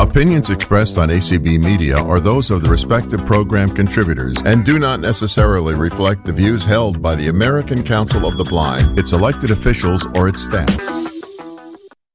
[0.00, 4.98] Opinions expressed on ACB Media are those of the respective program contributors and do not
[5.00, 10.06] necessarily reflect the views held by the American Council of the Blind, its elected officials,
[10.14, 10.74] or its staff.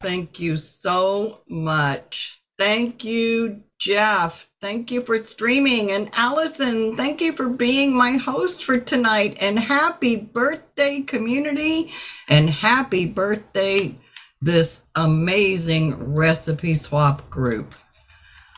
[0.02, 2.42] Thank you so much.
[2.58, 4.50] Thank you, Jeff.
[4.60, 5.92] Thank you for streaming.
[5.92, 9.38] And Allison, thank you for being my host for tonight.
[9.40, 11.94] And happy birthday, community.
[12.30, 13.94] And happy birthday,
[14.42, 17.76] this amazing recipe swap group.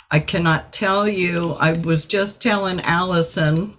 [0.10, 3.78] I cannot tell you, I was just telling Allison,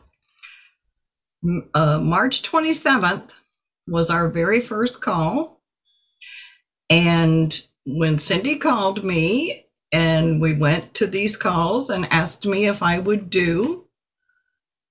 [1.75, 3.35] uh, March 27th
[3.87, 5.63] was our very first call.
[6.91, 12.83] And when Cindy called me and we went to these calls and asked me if
[12.83, 13.87] I would do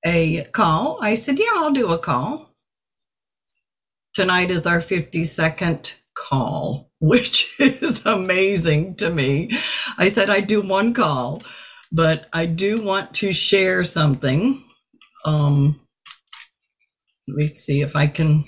[0.05, 2.55] a call, I said, Yeah, I'll do a call.
[4.13, 9.52] Tonight is our 52nd call, which is amazing to me.
[9.98, 11.44] I said I do one call,
[11.92, 14.63] but I do want to share something.
[15.26, 15.80] Um,
[17.27, 18.46] let me see if I can.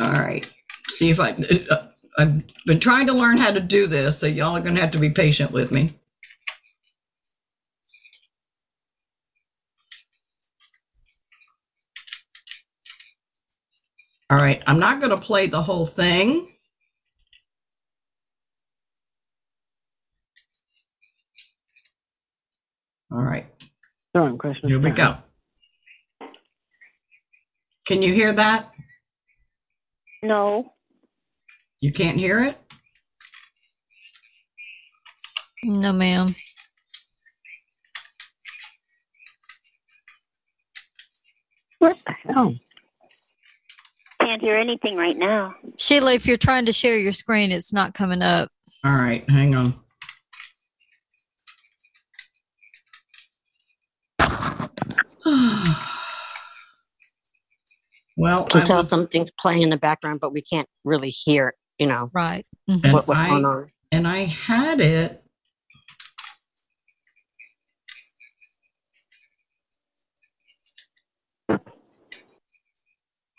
[0.00, 0.50] All right.
[0.88, 1.36] See if I.
[2.18, 4.90] I've been trying to learn how to do this, so y'all are going to have
[4.90, 5.97] to be patient with me.
[14.30, 16.48] All right, I'm not going to play the whole thing.
[23.10, 23.46] All right.
[24.12, 24.68] Throwing question.
[24.68, 25.16] Here we go.
[27.86, 28.70] Can you hear that?
[30.22, 30.74] No.
[31.80, 32.58] You can't hear it?
[35.64, 36.36] No, ma'am.
[41.78, 42.54] What the hell?
[44.28, 45.54] Can't hear anything right now.
[45.78, 48.50] Sheila, if you're trying to share your screen, it's not coming up.
[48.84, 49.74] All right, hang on.
[58.16, 61.54] well, can I tell was- something's playing in the background, but we can't really hear,
[61.78, 62.44] you know, Right.
[62.66, 63.70] and what, what's I- going on.
[63.92, 65.22] and I had it.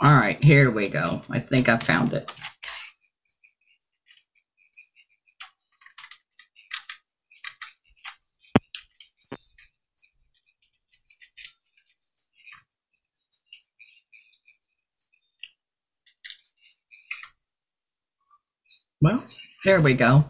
[0.02, 1.22] All right, here we go.
[1.30, 2.32] I think I found it.
[19.02, 19.22] Well,
[19.66, 20.24] there we go.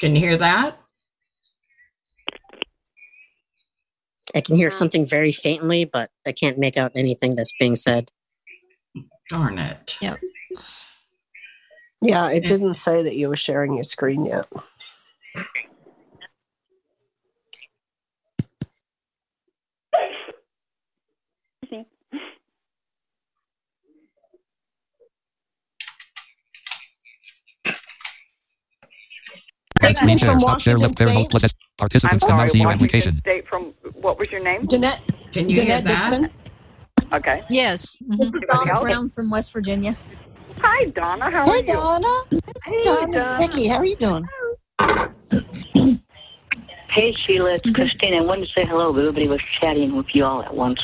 [0.00, 0.78] Can you hear that?
[4.34, 8.10] I can hear something very faintly, but I can't make out anything that's being said.
[9.32, 9.96] Darn it.
[10.02, 10.20] Yep.
[12.02, 14.46] Yeah, it didn't say that you were sharing your screen yet.
[29.96, 30.38] Screen share.
[30.40, 31.08] Stop share left there.
[31.08, 31.54] Host plus S.
[31.54, 33.18] I'm Participants can now sorry, see your Washington application.
[33.20, 34.68] State from, what was your name?
[34.68, 35.00] Jeanette.
[35.32, 36.10] Can you hear Jeanette that?
[36.10, 36.41] Dixon.
[37.12, 37.42] Okay.
[37.50, 37.96] Yes.
[38.02, 38.18] mhm.
[38.18, 38.80] This is Donna?
[38.80, 39.96] Brown from West Virginia.
[40.60, 41.30] Hi, Donna.
[41.30, 41.66] How are Hey, you?
[41.74, 42.22] Donna.
[42.64, 43.38] Hey, Donna, Donna.
[43.38, 44.24] Becky, how are you doing?
[46.90, 48.14] Hey, Sheila, it's Christine.
[48.14, 50.80] I wanted to say hello, but everybody was chatting with you all at once.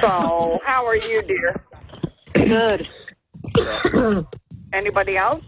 [0.00, 1.54] So, how are you, dear?
[2.34, 2.88] Good.
[4.72, 5.44] Anybody else?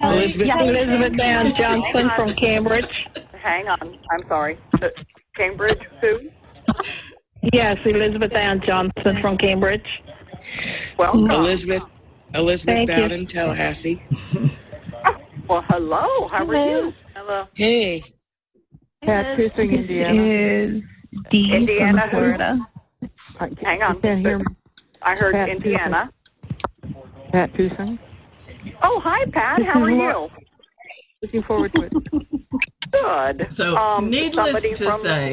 [0.00, 0.60] Elizabeth- Yeah.
[0.62, 3.06] Elizabeth Ann Johnson from Cambridge.
[3.40, 3.96] Hang on.
[4.10, 4.58] I'm sorry.
[5.36, 6.30] Cambridge, Sue?
[7.52, 9.86] Yes, Elizabeth Ann Johnson from Cambridge.
[10.98, 11.84] Well, Elizabeth
[12.34, 12.96] Elizabeth Thank you.
[12.96, 14.02] Bowden, Tallahassee.
[15.48, 16.28] Well, hello.
[16.28, 16.92] How are you?
[17.14, 17.46] Hello.
[17.54, 18.02] Hey.
[19.04, 20.22] Pat Tucson, Indiana.
[20.22, 20.82] Is
[21.30, 22.06] Dee Indiana.
[22.10, 22.58] Florida.
[23.62, 24.00] Hang on.
[24.00, 24.40] can't hear
[25.02, 26.10] I heard Pat Indiana.
[27.32, 27.98] Pat Tucson.
[28.82, 29.62] Oh, hi, Pat.
[29.64, 30.28] How are you?
[31.22, 31.92] Looking forward to it.
[32.92, 33.46] Good.
[33.52, 35.32] So, Um, needless to from- say,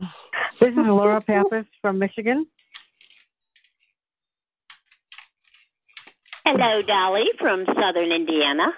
[0.00, 2.46] This is Laura Pappas from Michigan.
[6.44, 8.72] Hello, Dolly from Southern Indiana.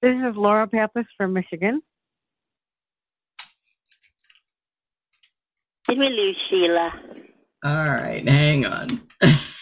[0.00, 1.82] This is Laura Pappas from Michigan.
[5.88, 6.92] Did we lose Sheila?
[7.64, 9.00] all right, hang on.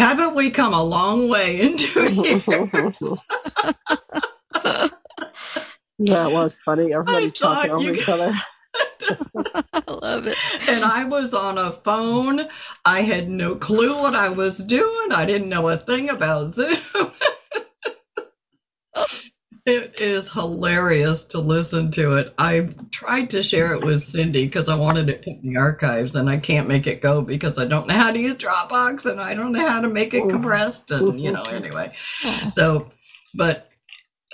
[0.00, 2.46] Haven't we come a long way in two years?
[6.00, 6.94] That was funny.
[6.94, 8.34] Everybody talking over each other.
[9.74, 10.40] I love love it.
[10.68, 12.42] And I was on a phone.
[12.84, 15.12] I had no clue what I was doing.
[15.12, 16.76] I didn't know a thing about Zoom.
[19.66, 22.34] It is hilarious to listen to it.
[22.38, 26.30] I tried to share it with Cindy because I wanted it in the archives, and
[26.30, 29.34] I can't make it go because I don't know how to use Dropbox and I
[29.34, 30.90] don't know how to make it compressed.
[30.90, 31.92] And, you know, anyway.
[32.54, 32.88] So,
[33.34, 33.70] but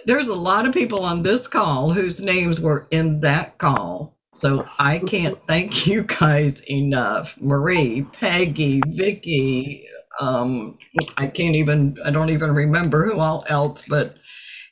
[0.05, 4.17] there's a lot of people on this call whose names were in that call.
[4.33, 7.37] So I can't thank you guys enough.
[7.41, 9.89] Marie, Peggy, Vicky,
[10.21, 10.79] um,
[11.17, 14.17] I can't even, I don't even remember who all else, but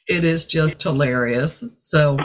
[0.06, 1.64] it is just hilarious.
[1.80, 2.18] So,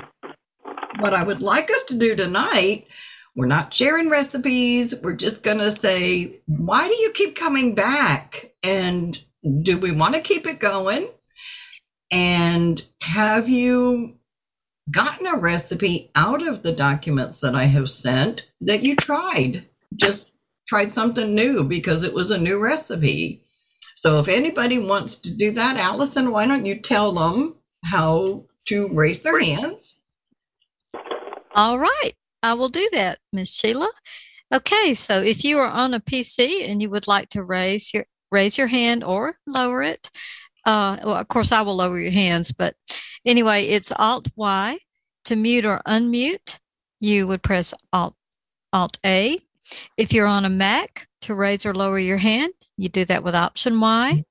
[1.00, 2.88] what I would like us to do tonight,
[3.36, 4.94] we're not sharing recipes.
[5.02, 8.52] We're just going to say, why do you keep coming back?
[8.64, 9.18] And
[9.62, 11.10] do we want to keep it going?
[12.12, 14.18] And have you
[14.92, 19.66] gotten a recipe out of the documents that I have sent that you tried?
[19.96, 20.32] Just
[20.68, 23.42] tried something new because it was a new recipe.
[23.96, 28.88] So if anybody wants to do that, Allison, why don't you tell them how to
[28.90, 29.96] raise their hands?
[31.56, 32.14] All right.
[32.42, 33.92] I will do that, Miss Sheila.
[34.54, 38.06] Okay, so if you are on a PC and you would like to raise your
[38.32, 40.10] raise your hand or lower it,
[40.66, 42.76] uh, well, of course, I will lower your hands, but
[43.26, 44.78] anyway, it's Alt Y
[45.26, 46.58] to mute or unmute.
[47.00, 48.16] You would press Alt
[48.72, 49.40] Alt A.
[49.98, 53.36] If you're on a Mac, to raise or lower your hand, you do that with
[53.36, 54.24] Option Y.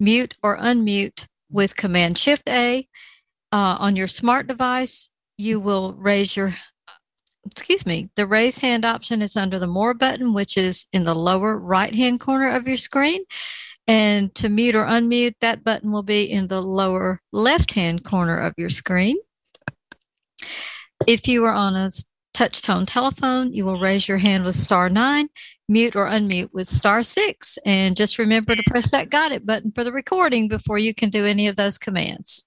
[0.00, 2.88] Mute or unmute with Command Shift A.
[3.50, 6.54] Uh, on your smart device, you will raise your
[7.46, 11.14] excuse me, the raise hand option is under the more button, which is in the
[11.14, 13.24] lower right hand corner of your screen.
[13.86, 18.38] And to mute or unmute, that button will be in the lower left hand corner
[18.38, 19.16] of your screen.
[21.06, 21.90] If you are on a
[22.38, 25.28] touch tone telephone, you will raise your hand with star nine,
[25.68, 27.58] mute or unmute with star six.
[27.66, 31.10] And just remember to press that got it button for the recording before you can
[31.10, 32.44] do any of those commands.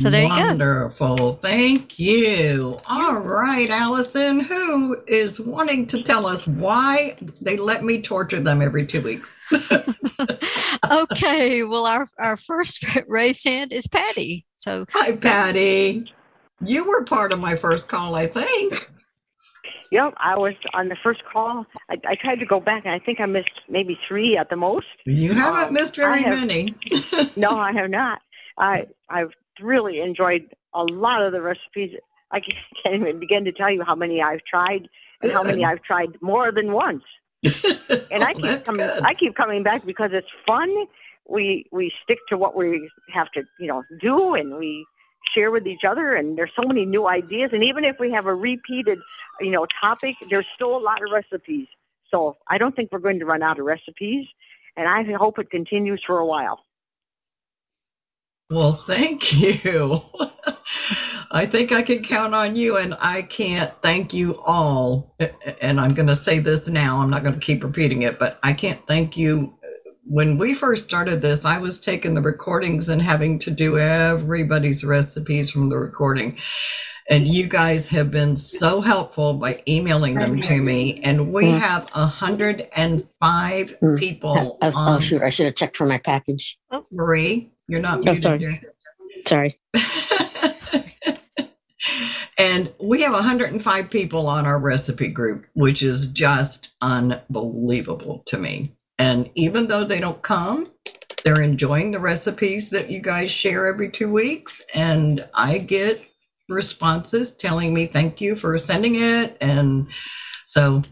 [0.00, 0.34] So there you go.
[0.34, 1.32] Wonderful.
[1.34, 2.80] Thank you.
[2.86, 8.62] All right, Allison, who is wanting to tell us why they let me torture them
[8.62, 9.36] every two weeks?
[10.90, 14.46] okay, well, our, our first raised hand is Patty.
[14.56, 16.12] So, hi, Patty.
[16.62, 18.90] You were part of my first call, I think.
[19.90, 21.66] Yep, I was on the first call.
[21.88, 24.56] I, I tried to go back, and I think I missed maybe three at the
[24.56, 24.86] most.
[25.04, 26.74] You haven't Um, missed very have- many.
[27.36, 28.20] no, I have not.
[28.58, 31.96] I I've really enjoyed a lot of the recipes.
[32.32, 32.40] I
[32.82, 34.88] can't even begin to tell you how many I've tried
[35.22, 37.04] and how many I've tried more than once.
[38.10, 38.88] And I keep coming.
[39.04, 40.68] I keep coming back because it's fun.
[41.28, 44.86] We we stick to what we have to you know do, and we
[45.34, 46.14] share with each other.
[46.14, 47.50] And there's so many new ideas.
[47.52, 48.98] And even if we have a repeated
[49.40, 51.68] you know topic, there's still a lot of recipes.
[52.10, 54.26] So I don't think we're going to run out of recipes,
[54.76, 56.60] and I hope it continues for a while.
[58.50, 60.02] Well, thank you.
[61.30, 65.16] I think I can count on you, and I can't thank you all.
[65.60, 68.38] And I'm going to say this now, I'm not going to keep repeating it, but
[68.42, 69.54] I can't thank you.
[70.06, 74.84] When we first started this, I was taking the recordings and having to do everybody's
[74.84, 76.36] recipes from the recording.
[77.10, 81.00] And you guys have been so helpful by emailing them to me.
[81.02, 81.58] And we Mm.
[81.58, 84.58] have 105 people.
[84.62, 85.22] I was- oh on- shoot!
[85.22, 86.58] I should have checked for my package.
[86.70, 88.40] Oh, Marie, you're not Oh, sorry.
[88.42, 88.64] yet.
[89.26, 89.58] Sorry.
[92.36, 98.72] And we have 105 people on our recipe group, which is just unbelievable to me.
[98.98, 100.70] And even though they don't come,
[101.24, 104.62] they're enjoying the recipes that you guys share every two weeks.
[104.74, 106.02] And I get
[106.48, 109.36] responses telling me thank you for sending it.
[109.40, 109.88] And
[110.46, 110.82] so,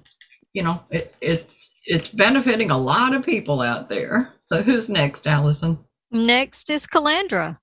[0.52, 4.32] you know, it, it's it's benefiting a lot of people out there.
[4.44, 5.78] So who's next, Allison?
[6.10, 7.58] Next is Calandra.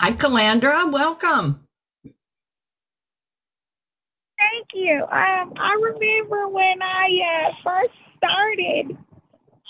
[0.00, 0.92] Hi, Calandra.
[0.92, 1.66] Welcome.
[4.38, 5.02] Thank you.
[5.04, 7.08] Um, I remember when I
[7.48, 8.96] uh, first started,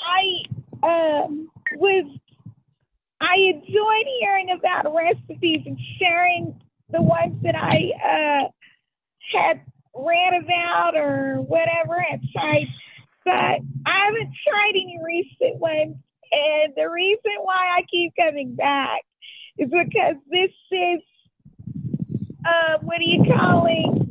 [0.03, 2.05] I um, was
[3.21, 6.59] I enjoyed hearing about recipes and sharing
[6.91, 8.49] the ones that I uh,
[9.33, 9.61] had
[9.95, 12.67] read about or whatever had tried.
[13.25, 15.97] But I haven't tried any recent ones,
[16.31, 19.03] and the reason why I keep coming back
[19.59, 21.01] is because this is
[22.47, 24.07] uh, what do you call it?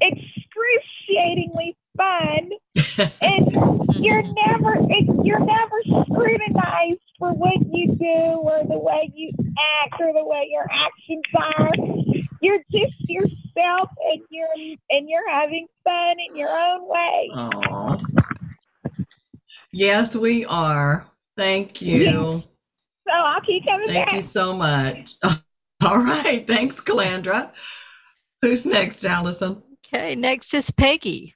[0.00, 2.50] excruciatingly fun,
[3.20, 3.52] and
[3.96, 9.30] you're never it, you're never scrutinized for what you do or the way you
[9.82, 11.72] act or the way your actions are.
[12.42, 15.66] You're just yourself, and you're and you're having
[17.20, 17.30] today.
[17.34, 17.98] Aw.
[19.72, 21.06] Yes, we are.
[21.36, 22.42] Thank you.
[23.06, 24.14] So I'll keep coming Thank back.
[24.14, 25.14] you so much.
[25.22, 26.46] All right.
[26.46, 27.52] Thanks, Calandra.
[28.42, 29.62] Who's next, Allison?
[29.86, 31.34] Okay, next is Peggy.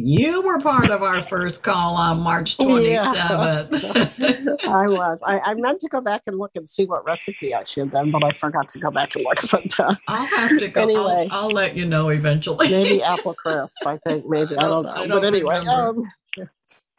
[0.00, 4.64] You were part of our first call on March 27th.
[4.68, 5.18] I was.
[5.26, 7.90] I, I meant to go back and look and see what recipe I should have
[7.90, 9.38] done, but I forgot to go back and look.
[9.50, 10.82] But uh, I'll have to go.
[10.82, 11.26] Anyway.
[11.32, 12.70] I'll, I'll let you know eventually.
[12.70, 13.84] maybe apple crisp.
[13.84, 14.92] I think maybe I don't know.
[14.92, 16.00] I but don't anyway, um,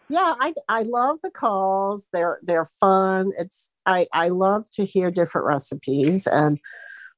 [0.10, 2.10] yeah, I I love the calls.
[2.12, 3.32] They're they're fun.
[3.38, 6.60] It's I I love to hear different recipes and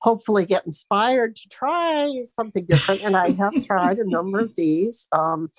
[0.01, 3.03] hopefully get inspired to try something different.
[3.03, 5.07] And I have tried a number of these.
[5.11, 5.49] Um,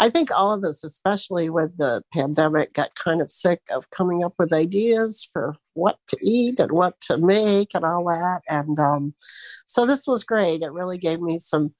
[0.00, 4.24] I think all of us, especially with the pandemic, got kind of sick of coming
[4.24, 8.40] up with ideas for what to eat and what to make and all that.
[8.48, 9.14] And um,
[9.64, 10.62] so this was great.
[10.62, 11.74] It really gave me some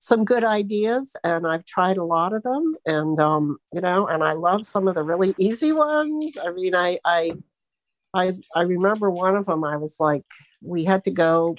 [0.00, 4.22] some good ideas and I've tried a lot of them and um you know and
[4.22, 6.36] I love some of the really easy ones.
[6.40, 7.32] I mean I I
[8.14, 10.22] I I remember one of them I was like
[10.62, 11.56] we had to go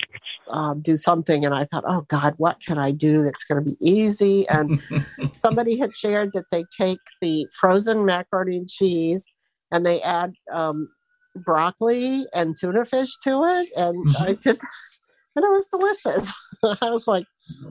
[0.49, 3.69] um, do something and I thought oh god what can I do that's going to
[3.71, 4.81] be easy and
[5.35, 9.25] somebody had shared that they take the frozen macaroni and cheese
[9.71, 10.89] and they add um,
[11.35, 14.59] broccoli and tuna fish to it and I did
[15.35, 16.33] and it was delicious.
[16.81, 17.25] I was like,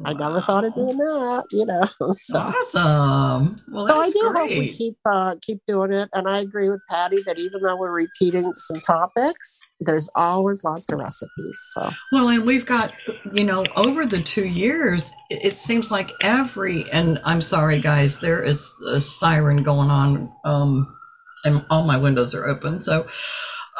[0.04, 1.88] I never thought of doing that, you know.
[2.12, 3.60] So, Awesome.
[3.68, 6.08] Well, so I do hope we keep uh, keep doing it.
[6.12, 10.90] And I agree with Patty that even though we're repeating some topics, there's always lots
[10.90, 11.60] of recipes.
[11.72, 12.92] So Well, and we've got,
[13.32, 18.18] you know, over the two years, it, it seems like every, and I'm sorry, guys,
[18.18, 20.96] there is a siren going on, um,
[21.44, 22.82] and all my windows are open.
[22.82, 23.06] So,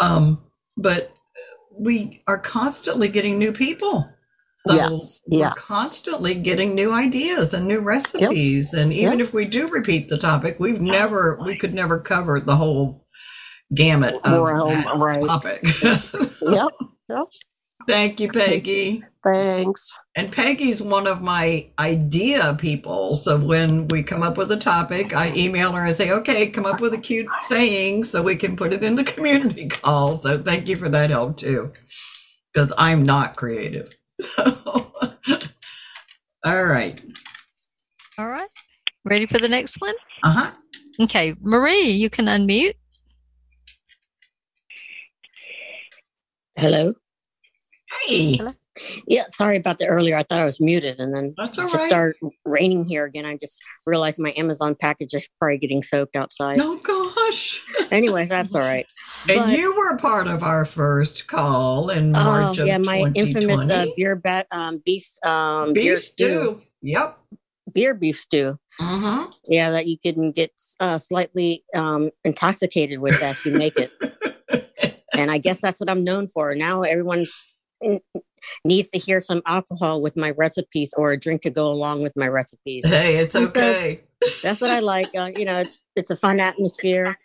[0.00, 0.42] um,
[0.76, 1.14] but
[1.78, 4.08] we are constantly getting new people.
[4.58, 5.54] So Yes, we're yes.
[5.56, 8.74] constantly getting new ideas and new recipes.
[8.74, 12.56] And even if we do repeat the topic, we've never, we could never cover the
[12.56, 13.06] whole
[13.74, 15.26] gamut of Realm, that right.
[15.26, 15.64] topic.
[16.42, 16.72] yep,
[17.08, 17.26] yep.
[17.88, 19.04] Thank you, Peggy.
[19.24, 19.92] Thanks.
[20.16, 23.16] And Peggy's one of my idea people.
[23.16, 26.66] So when we come up with a topic, I email her and say, okay, come
[26.66, 30.16] up with a cute saying so we can put it in the community call.
[30.16, 31.72] So thank you for that help too,
[32.52, 33.94] because I'm not creative.
[34.20, 34.92] So,
[36.44, 37.00] all right.
[38.18, 38.48] All right.
[39.04, 39.94] Ready for the next one?
[40.22, 40.50] Uh huh.
[41.00, 42.74] Okay, Marie, you can unmute.
[46.56, 46.94] Hello.
[48.06, 48.40] Hey.
[49.06, 50.16] Yeah, sorry about the earlier.
[50.16, 51.88] I thought I was muted, and then That's all just right.
[51.88, 53.24] started raining here again.
[53.26, 56.60] I just realized my Amazon package is probably getting soaked outside.
[56.60, 57.62] Oh gosh.
[57.90, 58.86] Anyways, that's all right.
[59.28, 63.10] And But- you were part of our first call in Oh March of yeah, my
[63.14, 66.62] infamous uh, beer bat um beef um Beef beer stew.
[66.82, 67.18] Yep.
[67.72, 68.58] beer beef stew.
[68.80, 69.30] Mm-hmm.
[69.46, 73.90] Yeah, that you can get uh, slightly um, intoxicated with as you make it.
[75.16, 76.54] and I guess that's what I'm known for.
[76.54, 77.26] Now everyone
[77.82, 77.98] n-
[78.64, 82.12] needs to hear some alcohol with my recipes or a drink to go along with
[82.16, 82.86] my recipes.
[82.86, 84.02] Hey, it's And so okay.
[84.42, 85.08] that's what I like.
[85.16, 87.16] Uh, you know, it's it's a fun atmosphere,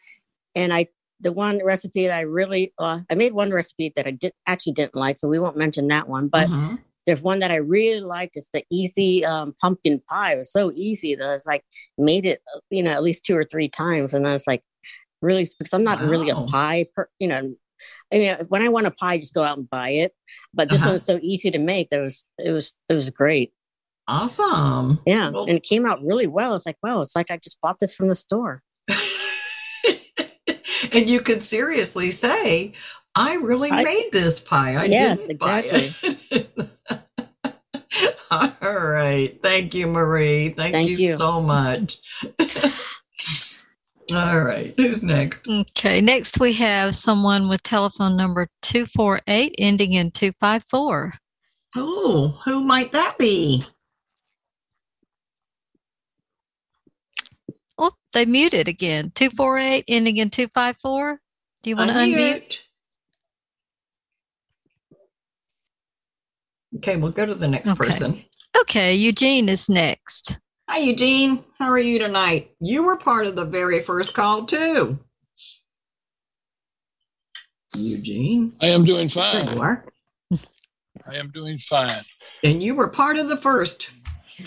[0.56, 0.88] and I
[1.20, 4.74] the one recipe that I really uh, I made one recipe that I did actually
[4.74, 6.28] didn't like, so we won't mention that one.
[6.28, 6.80] But Mhm.
[7.06, 8.38] there's one that I really liked.
[8.38, 10.34] It's the easy um, pumpkin pie.
[10.34, 11.64] It was so easy that I was like
[11.98, 14.64] made it, uh, you know, at least two or three times, and I was like
[15.22, 17.54] really because I'm not really a pie, per, you know.
[18.14, 20.14] I mean, when I want a pie, just go out and buy it.
[20.54, 20.90] But this Uh-huh.
[20.90, 21.90] one was so easy to make.
[21.90, 23.52] That was it was it was great.
[24.08, 25.00] Awesome.
[25.06, 26.54] Yeah, Well- and it came out really well.
[26.56, 28.62] It's like wow, it's like I just bought this from the store.
[30.92, 32.74] and you could seriously say,
[33.16, 34.76] I really I- made this pie.
[34.76, 36.50] I Yes, didn't buy it.
[38.32, 39.40] All right.
[39.44, 40.50] Thank you, Marie.
[40.50, 41.18] Thank, Thank you, you.
[41.18, 42.00] so much.
[44.14, 44.74] All right.
[44.78, 45.48] Who's next?
[45.48, 51.14] Okay, next we have someone with telephone number 248 ending in 254.
[51.76, 53.64] Oh, who might that be?
[57.78, 59.12] Oh, they muted again.
[59.16, 61.20] 248 ending in 254.
[61.64, 62.60] Do you want to unmute?
[66.78, 67.88] Okay, we'll go to the next Okay.
[67.88, 68.24] person.
[68.62, 70.38] Okay, Eugene is next.
[70.70, 71.44] Hi, Eugene.
[71.60, 72.52] How are you tonight?
[72.60, 74.98] You were part of the very first call, too.
[77.76, 78.54] Eugene.
[78.62, 79.60] I am doing There you fine.
[79.60, 79.86] are.
[81.06, 82.04] I am doing fine.
[82.44, 83.90] And you were part of the first.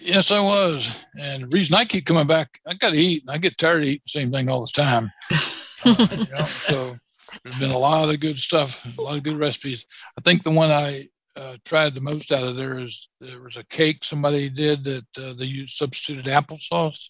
[0.01, 1.05] Yes, I was.
[1.19, 3.23] And the reason I keep coming back, I got to eat.
[3.23, 5.13] And I get tired of eating the same thing all the time.
[5.85, 6.97] Uh, you know, so
[7.45, 9.85] there's been a lot of good stuff, a lot of good recipes.
[10.19, 11.07] I think the one I
[11.37, 15.07] uh, tried the most out of there is there was a cake somebody did that
[15.19, 17.09] uh, they used substituted applesauce.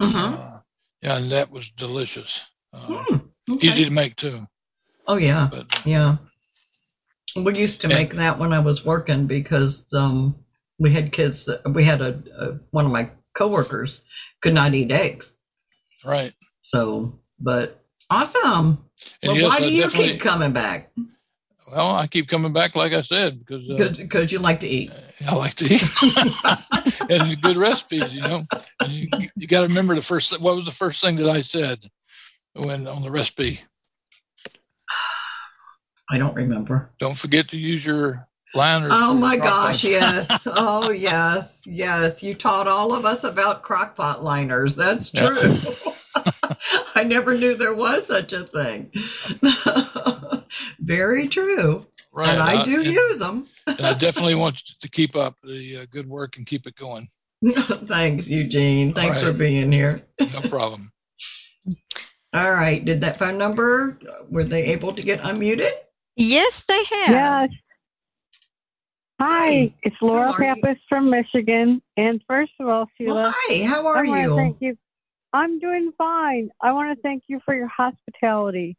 [0.00, 0.58] Uh,
[1.02, 2.50] yeah, and that was delicious.
[2.72, 3.04] Uh,
[3.50, 3.66] okay.
[3.66, 4.40] Easy to make too.
[5.06, 6.16] Oh yeah, But- yeah.
[7.36, 7.96] We used to Yeah.
[7.96, 10.36] make that when I was working because um,
[10.78, 11.46] we had kids.
[11.46, 14.02] That, we had a, a one of my coworkers
[14.40, 15.34] could not eat eggs.
[16.04, 16.32] Right.
[16.62, 18.84] So, but awesome.
[19.22, 20.92] And well, yes, why I do you keep coming back?
[21.70, 24.92] Well, I keep coming back, like I said, because uh, Because you like to eat.
[25.26, 25.82] I like to eat
[27.10, 28.14] and good recipes.
[28.14, 28.46] You know,
[28.80, 30.38] and you, you got to remember the first.
[30.40, 31.90] What was the first thing that I said
[32.54, 33.60] when on the recipe?
[36.10, 36.90] I don't remember.
[36.98, 38.92] Don't forget to use your liners.
[38.94, 40.26] Oh my gosh, yes.
[40.46, 42.22] Oh yes, yes.
[42.22, 44.74] You taught all of us about crockpot liners.
[44.76, 45.28] That's Yeah.
[45.28, 45.56] true.
[46.94, 48.90] I never knew there was such a thing.
[50.80, 51.86] Very true.
[52.12, 53.48] Right, And I uh, do and- use them.
[53.66, 56.76] and I definitely want you to keep up the uh, good work and keep it
[56.76, 57.08] going.
[57.46, 58.94] Thanks, Eugene.
[58.94, 60.02] Thanks for being here.
[60.20, 60.90] No problem.
[62.32, 62.84] All right.
[62.84, 63.98] Did that phone number,
[64.30, 65.70] were they able to get unmuted?
[66.16, 67.10] Yes, they have.
[67.10, 67.50] Yes.
[69.20, 70.76] Hi, it's Laura How are you?
[70.88, 71.80] From Michigan.
[71.96, 74.36] And first of all, Sheila, Hi, how are I you?
[74.36, 74.76] Thank you.
[75.32, 76.50] I'm doing fine.
[76.62, 78.76] I want to thank you for your hospitality.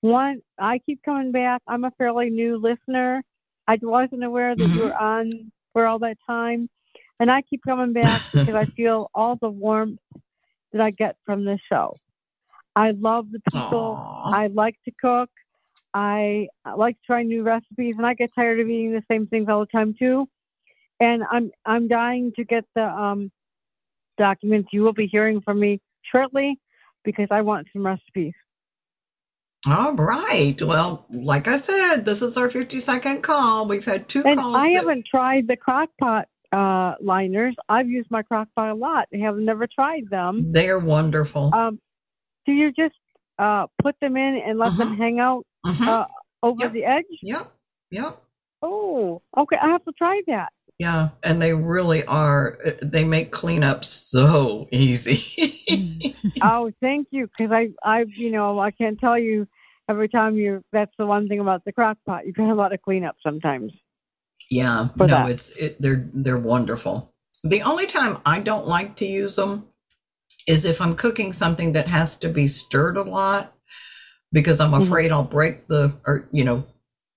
[0.00, 1.62] One, I keep coming back.
[1.66, 3.22] I'm a fairly new listener.
[3.68, 5.30] I wasn't aware that you were on
[5.72, 6.68] for all that time.
[7.18, 10.00] And I keep coming back because I feel all the warmth
[10.72, 11.96] that I get from this show.
[12.74, 13.96] I love the people.
[14.24, 15.30] I like to cook.
[15.92, 19.26] I I like to try new recipes, and I get tired of eating the same
[19.26, 20.28] things all the time too.
[21.00, 23.30] And I'm I'm dying to get the um,
[24.16, 24.68] documents.
[24.72, 25.80] You will be hearing from me
[26.10, 26.58] shortly
[27.04, 28.34] because I want some recipes.
[29.66, 30.60] All right.
[30.62, 33.68] Well, like I said, this is our 50 second call.
[33.68, 34.54] We've had two And calls.
[34.56, 37.54] I that- haven't tried the crock pot uh, liners.
[37.68, 39.08] I've used my crock pot a lot.
[39.14, 40.52] I have never tried them.
[40.52, 41.54] They're wonderful.
[41.54, 41.78] Um,
[42.46, 42.94] do you just
[43.38, 46.06] uh, put them in and let them hang out uh,
[46.42, 47.04] over the edge?
[47.22, 47.52] Yep.
[47.90, 48.22] Yep.
[48.62, 49.56] Oh, okay.
[49.62, 50.52] I have to try that.
[50.80, 52.56] Yeah, and they really are.
[52.66, 56.16] uh, They make cleanup so easy.
[56.40, 57.28] oh, thank you.
[57.28, 59.46] Because I, I, you know, I can't tell you
[59.88, 60.64] every time you.
[60.72, 62.26] That's the one thing about the crock pot.
[62.26, 63.72] You got a lot of cleanup sometimes.
[64.50, 65.26] yeah, no, that.
[65.26, 67.12] it's it, they're they're wonderful.
[67.44, 69.66] The only time I don't like to use them
[70.46, 73.54] is if I'm cooking something that has to be stirred a lot,
[74.32, 74.82] because I'm Mm-hmm.
[74.82, 76.64] afraid I'll break the or you know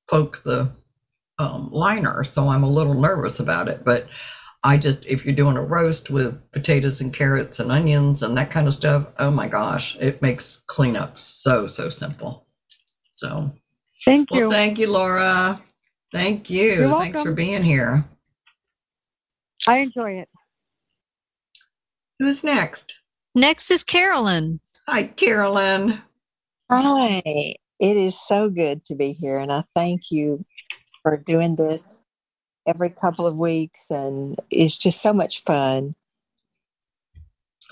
[0.10, 0.72] poke the
[1.40, 2.24] um, liner.
[2.24, 3.84] So I'm a little nervous about it.
[3.84, 4.08] But
[4.64, 8.52] I just if you're doing a roast with potatoes and carrots and onions and that
[8.52, 12.48] kind of stuff, oh my gosh, it makes cleanup so so simple.
[13.16, 13.54] So
[14.06, 14.50] Thank well, you.
[14.50, 15.62] thank you, Laura.
[16.12, 16.74] Thank you.
[16.74, 18.06] You're Thanks for being here.
[19.68, 20.30] I enjoy it.
[22.20, 22.94] Who's next?
[23.34, 24.60] Next is Carolyn.
[24.88, 26.02] Hi, Carolyn.
[26.70, 27.22] Hi.
[27.80, 30.46] It is so good to be here, and I thank you
[31.04, 32.04] for doing this
[32.68, 35.96] every couple of weeks, and it's just so much fun.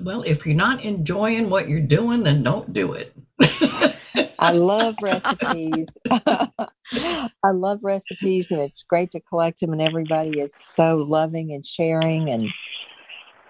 [0.01, 3.15] Well, if you're not enjoying what you're doing, then don't do it.
[4.39, 5.97] I love recipes.
[6.11, 11.65] I love recipes, and it's great to collect them, and everybody is so loving and
[11.65, 12.49] sharing, and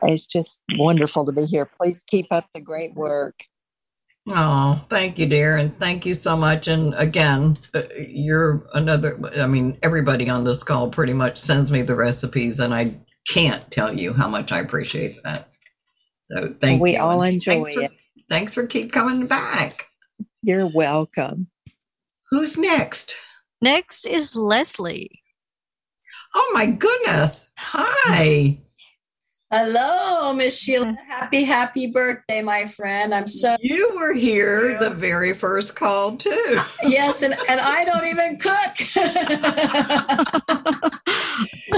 [0.03, 1.69] it's just wonderful to be here.
[1.79, 3.35] Please keep up the great work.
[4.29, 6.67] Oh, thank you, dear, and thank you so much.
[6.67, 9.19] And again, uh, you're another.
[9.37, 12.95] I mean, everybody on this call pretty much sends me the recipes, and I
[13.27, 15.49] can't tell you how much I appreciate that.
[16.31, 17.01] So thank We you.
[17.01, 17.91] all and enjoy thanks for- it.
[18.29, 19.87] Thanks for keep coming back.
[20.43, 21.47] You're welcome.
[22.29, 23.15] Who's next?
[23.61, 25.11] Next is Leslie.
[26.33, 27.49] Oh my goodness!
[27.57, 28.59] Hi.
[29.51, 30.83] Hello, Miss mm-hmm.
[30.83, 30.97] Sheila.
[31.07, 33.13] Happy, happy birthday, my friend.
[33.13, 36.61] I'm so You were here the very first call too.
[36.83, 38.77] yes, and, and I don't even cook.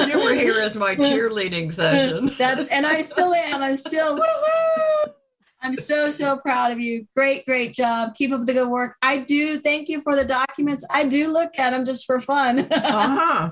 [0.08, 2.32] You were here as my cheerleading session.
[2.38, 3.62] That's and I still am.
[3.62, 5.14] I'm still woo-woo.
[5.62, 7.08] I'm so so proud of you.
[7.16, 8.16] Great, great job.
[8.16, 8.96] Keep up the good work.
[9.02, 10.86] I do thank you for the documents.
[10.90, 12.68] I do look at them just for fun.
[12.72, 13.52] Uh-huh.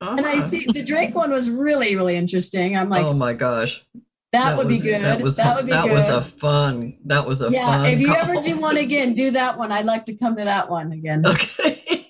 [0.00, 0.16] Uh-huh.
[0.16, 2.74] And I see the Drake one was really, really interesting.
[2.76, 3.84] I'm like, oh my gosh.
[4.32, 5.02] that, would be good.
[5.02, 5.92] That was that would be that good.
[5.92, 6.96] was a fun.
[7.04, 7.84] That was a yeah, fun.
[7.86, 8.16] if you call.
[8.16, 9.70] ever do one again, do that one.
[9.72, 11.24] I'd like to come to that one again.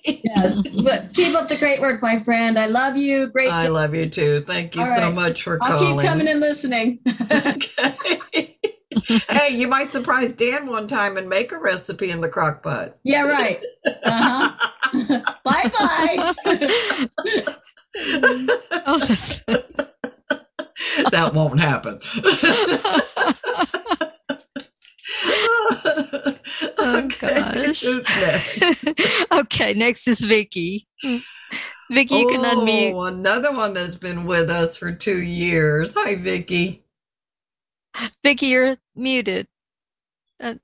[0.03, 0.19] Okay.
[0.23, 2.57] yes, but keep up the great work, my friend.
[2.57, 3.27] I love you.
[3.27, 3.51] Great.
[3.51, 3.73] I job.
[3.73, 4.43] love you too.
[4.47, 5.13] Thank you All so right.
[5.13, 5.73] much for coming.
[5.73, 5.99] I'll calling.
[5.99, 6.99] keep coming and listening.
[9.29, 12.97] hey, you might surprise Dan one time and make a recipe in the crock pot.
[13.03, 13.61] yeah, right.
[13.85, 15.21] Uh-huh.
[15.43, 17.57] bye bye.
[17.97, 19.41] Oh, that's
[21.11, 21.99] that won't happen.
[26.77, 27.83] oh gosh.
[29.31, 30.87] okay, next is Vicky.
[31.91, 32.93] Vicky, you can unmute.
[32.93, 35.93] Oh, another one that's been with us for two years.
[35.95, 36.85] Hi, Vicky.
[38.23, 39.47] Vicky, you're muted.
[40.39, 40.55] Uh,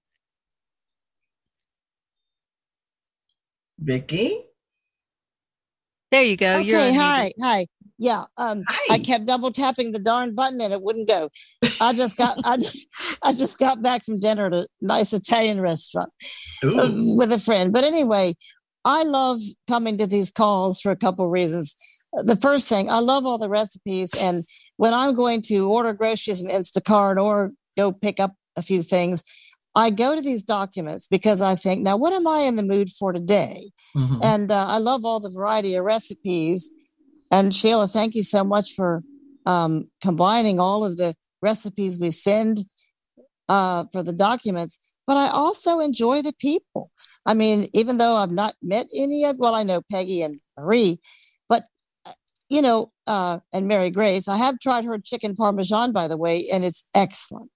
[3.78, 4.47] Vicky?
[6.12, 6.58] There you go.
[6.58, 7.68] You're Okay, hi, hi.
[8.00, 11.30] Yeah, um, I kept double tapping the darn button and it wouldn't go.
[11.82, 12.86] I just got, I, just,
[13.24, 16.12] I just got back from dinner at a nice Italian restaurant
[16.64, 17.74] uh, with a friend.
[17.74, 18.36] But anyway,
[18.86, 21.76] I love coming to these calls for a couple of reasons.
[22.14, 24.46] The first thing, I love all the recipes, and
[24.78, 29.24] when I'm going to order groceries from Instacart or go pick up a few things,
[29.78, 32.90] I go to these documents because I think, now what am I in the mood
[32.90, 33.70] for today?
[33.96, 34.20] Mm-hmm.
[34.24, 36.72] And uh, I love all the variety of recipes.
[37.32, 39.04] And Sheila, thank you so much for
[39.46, 41.14] um, combining all of the
[41.44, 42.58] recipes we send
[43.50, 44.80] uh, for the documents.
[45.06, 46.90] But I also enjoy the people.
[47.28, 50.98] I mean, even though I've not met any of, well, I know Peggy and Marie,
[52.50, 54.28] you know, uh, and Mary Grace.
[54.28, 57.50] I have tried her chicken parmesan, by the way, and it's excellent.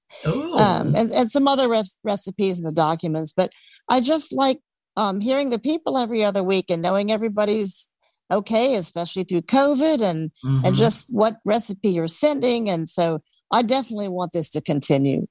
[0.58, 3.32] Um, and, and some other rec- recipes in the documents.
[3.32, 3.52] But
[3.90, 4.60] I just like
[4.98, 7.90] um, hearing the people every other week and knowing everybody's
[8.30, 10.66] okay, especially through COVID and Mhm.
[10.66, 12.70] and just what recipe you're sending.
[12.70, 13.20] And so
[13.52, 15.28] I definitely want this to continue.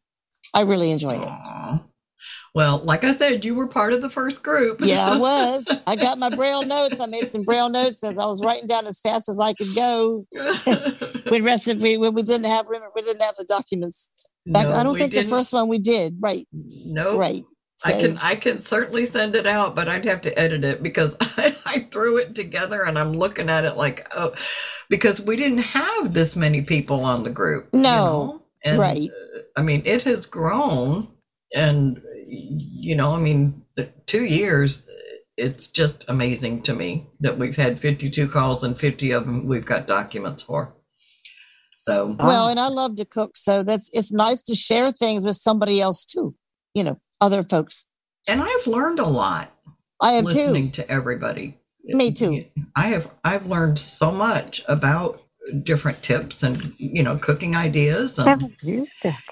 [0.55, 1.90] I really enjoy it.
[2.55, 4.81] Well, like I said, you were part of the first group.
[4.83, 5.67] Yeah, I was.
[5.87, 7.01] I got my braille notes.
[7.01, 9.75] I made some braille notes as I was writing down as fast as I could
[9.75, 10.27] go.
[11.29, 14.11] when recipe when we didn't have we didn't have the documents.
[14.47, 15.27] Back, No, I don't think didn't.
[15.27, 16.17] the first one we did.
[16.19, 16.49] Right.
[16.87, 17.45] No, Right.
[17.83, 21.17] I can I can certainly send it out, but I'd have to edit it because
[21.21, 24.35] I, I threw it together and I'm looking at it like oh,
[24.91, 27.69] because we didn't have this many people on the group.
[27.73, 28.43] you No, know?
[28.65, 29.09] And, right.
[29.09, 31.09] uh, I mean, it has grown,
[31.55, 34.87] and you know, I mean, the two years.
[35.37, 39.65] It's just amazing to me that we've had 52 calls and 50 of them we've
[39.65, 40.75] got documents for.
[41.79, 45.37] So Well, and I love to cook, so that's it's nice to share things with
[45.37, 46.35] somebody else too.
[46.75, 47.87] You know, other folks.
[48.29, 49.55] and I've learned a lot.
[50.03, 50.83] I have too listening too.
[50.83, 51.59] to everybody.
[51.85, 52.45] Me too.
[52.77, 55.23] I have I've learned so much about
[55.63, 58.53] different tips and you know cooking ideas and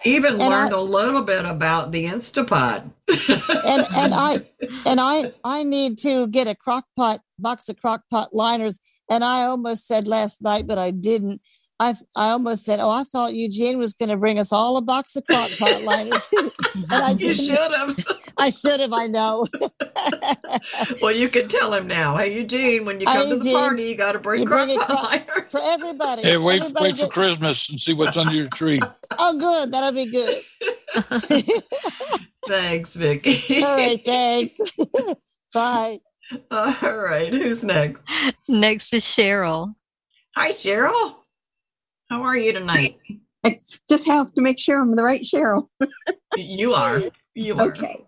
[0.04, 2.90] even And learned a little bit about the Instapot.
[3.09, 4.46] and and I
[4.87, 8.78] and I I need to get a crock pot box of crock pot liners.
[9.11, 11.40] And I almost said last night, but I didn't.
[11.80, 14.82] I I almost said, "Oh, I thought Eugene was going to bring us all a
[14.82, 16.50] box of crock pot liners." and
[16.90, 17.96] I You should have.
[18.38, 18.92] I should have.
[18.92, 19.46] I know.
[21.02, 22.16] well, you can tell him now.
[22.16, 24.46] Hey Eugene, when you Hey, come to the Eugene, party, you got to bring you
[24.48, 25.50] crock a pot crock- liners.
[25.52, 26.22] for everybody.
[26.22, 28.78] Hey, wait, Everybody wait for Christmas and see what's under your tree.
[29.18, 29.72] Oh, good.
[29.72, 30.42] That'll be good.
[32.46, 33.62] Thanks, Vicky.
[33.62, 34.04] All right.
[34.04, 34.58] Thanks.
[35.52, 36.00] Bye.
[36.50, 37.32] All right.
[37.32, 38.02] Who's next?
[38.48, 39.74] Next is Cheryl.
[40.34, 41.16] Hi, Cheryl.
[42.11, 42.99] How are you tonight?
[43.44, 45.68] I just have to make sure I'm the right Cheryl.
[46.37, 47.01] You are.
[47.35, 47.68] You are.
[47.68, 48.07] Okay.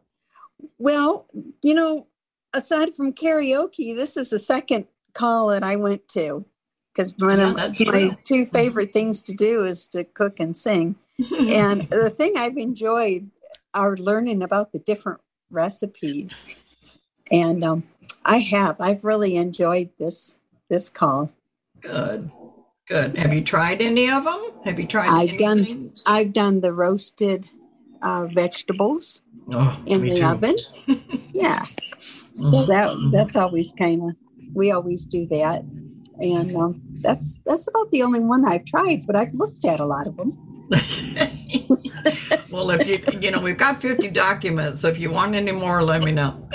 [0.78, 1.26] Well,
[1.62, 2.06] you know,
[2.54, 6.44] aside from karaoke, this is the second call that I went to
[6.92, 8.16] because one Yeah, of my true.
[8.24, 10.94] two favorite things to do is to cook and sing.
[11.18, 13.30] and the thing I've enjoyed
[13.74, 16.54] are learning about the different recipes.
[17.32, 17.84] And um,
[18.24, 18.80] I have.
[18.80, 21.32] I've really enjoyed this this call.
[21.80, 22.30] Good.
[22.90, 23.16] Good.
[23.18, 24.40] Have you tried any of them?
[24.64, 25.46] Have you tried I've anything?
[25.46, 27.48] done I've done the roasted
[28.02, 29.22] uh, vegetables
[29.52, 30.24] Oh, in the too.
[30.26, 30.56] oven.
[31.32, 31.64] Yeah.
[32.34, 34.16] So that that's always kind of
[34.54, 35.62] we always do that,
[36.18, 39.06] and um, that's that's about the only one I've tried.
[39.06, 40.36] But I've looked at a lot of them.
[42.52, 44.80] Well, if you, you know, we've got 50 documents.
[44.80, 46.48] So if you want any more, let me know.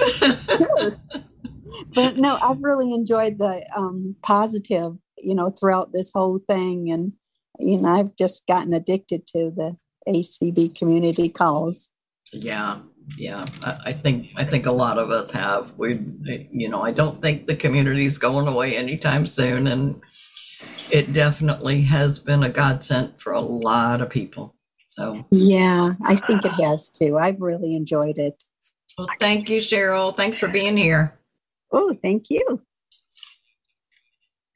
[1.94, 7.14] But no, I've really enjoyed the um, positive, you know, throughout this whole thing, and
[7.60, 11.90] you know, I've just gotten addicted to the ACB community calls.
[12.32, 12.80] Yeah.
[13.18, 13.46] Yeah.
[13.64, 15.74] I, I think, I think a lot of us have.
[15.78, 16.00] We,
[16.52, 19.68] you know, I don't think the community's going away anytime soon.
[19.68, 20.02] And
[20.92, 24.56] it definitely has been a godsend for a lot of people.
[24.90, 27.18] So, Yeah, I think it has too.
[27.18, 28.44] I've really enjoyed it.
[28.98, 30.16] well, thank you, Cheryl.
[30.16, 31.20] Thanks for being here.
[31.72, 32.62] Oh, thank you.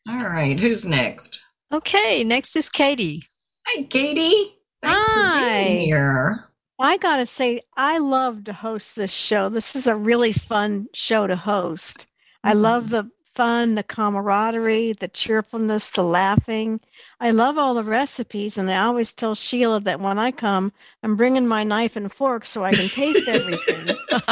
[0.08, 0.60] All right.
[0.60, 1.40] Who's next?
[1.72, 3.24] Okay, next is Katie.
[3.68, 4.56] Hi, Katie.
[4.82, 6.50] Thanks for being here.
[6.80, 9.50] I got to say, I love to host this show.
[9.50, 12.08] This is a really fun show to host.
[12.44, 12.90] I love hmm.
[12.90, 16.78] the fun, the camaraderie, the cheerfulness, the laughing.
[17.22, 20.74] I love all the recipes, and I always tell Sheila that when I come,
[21.04, 23.96] I'm bringing my knife and fork so I can taste everything.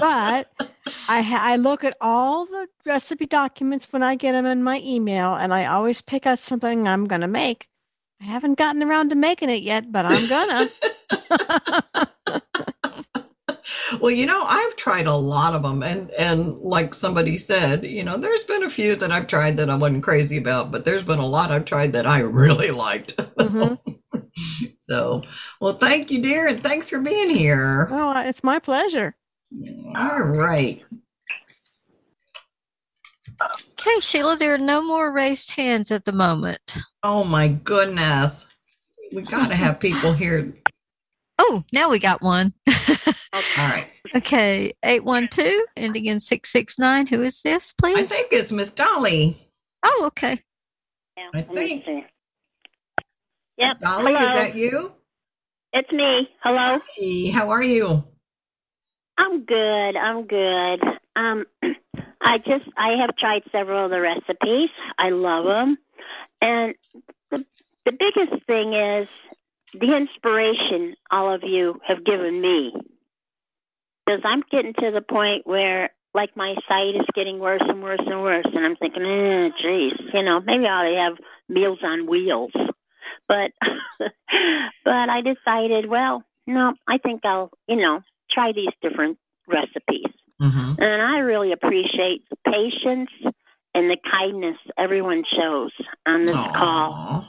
[0.00, 0.50] but
[1.10, 4.80] I ha- I look at all the recipe documents when I get them in my
[4.82, 7.68] email, and I always pick out something I'm going to make.
[8.22, 10.70] I haven't gotten around to making it yet, but I'm gonna.
[14.00, 18.04] Well, you know, I've tried a lot of them, and and like somebody said, you
[18.04, 21.02] know, there's been a few that I've tried that I wasn't crazy about, but there's
[21.02, 22.36] been a lot I've tried that I mm-hmm.
[22.36, 23.20] really liked.
[23.38, 23.92] Mm-hmm.
[24.90, 25.22] so,
[25.60, 27.88] well, thank you, dear, and thanks for being here.
[27.90, 29.14] Oh, uh, it's my pleasure.
[29.94, 30.82] All right.
[33.40, 36.78] Okay, Sheila, there are no more raised hands at the moment.
[37.02, 38.46] Oh my goodness,
[39.12, 40.52] we got to have people here.
[41.38, 42.52] Oh, now we got one.
[42.68, 43.86] All right.
[44.16, 47.06] Okay, 812 ending in 669.
[47.08, 47.96] Who is this, please?
[47.96, 49.36] I think it's Miss Dolly.
[49.84, 50.42] Oh, okay.
[51.34, 51.84] I think.
[53.58, 53.80] Yep.
[53.80, 54.32] Dolly, Hello.
[54.32, 54.92] is that you?
[55.72, 56.28] It's me.
[56.42, 56.80] Hello.
[56.96, 58.04] Hey, how are you?
[59.18, 59.96] I'm good.
[59.96, 60.80] I'm good.
[61.16, 61.44] Um,
[62.22, 64.70] I just I have tried several of the recipes.
[64.98, 65.76] I love them,
[66.40, 66.74] and
[67.30, 67.44] the
[67.84, 69.08] the biggest thing is
[69.72, 72.72] the inspiration all of you have given me.
[74.06, 78.00] Because I'm getting to the point where, like, my sight is getting worse and worse
[78.04, 81.80] and worse, and I'm thinking, eh, geez, you know, maybe I ought to have meals
[81.82, 82.52] on wheels.
[83.26, 83.52] But,
[84.84, 88.00] but I decided, well, no, I think I'll, you know,
[88.30, 90.12] try these different recipes.
[90.40, 90.80] Mm-hmm.
[90.80, 93.10] And I really appreciate the patience
[93.74, 95.72] and the kindness everyone shows
[96.06, 97.28] on this call.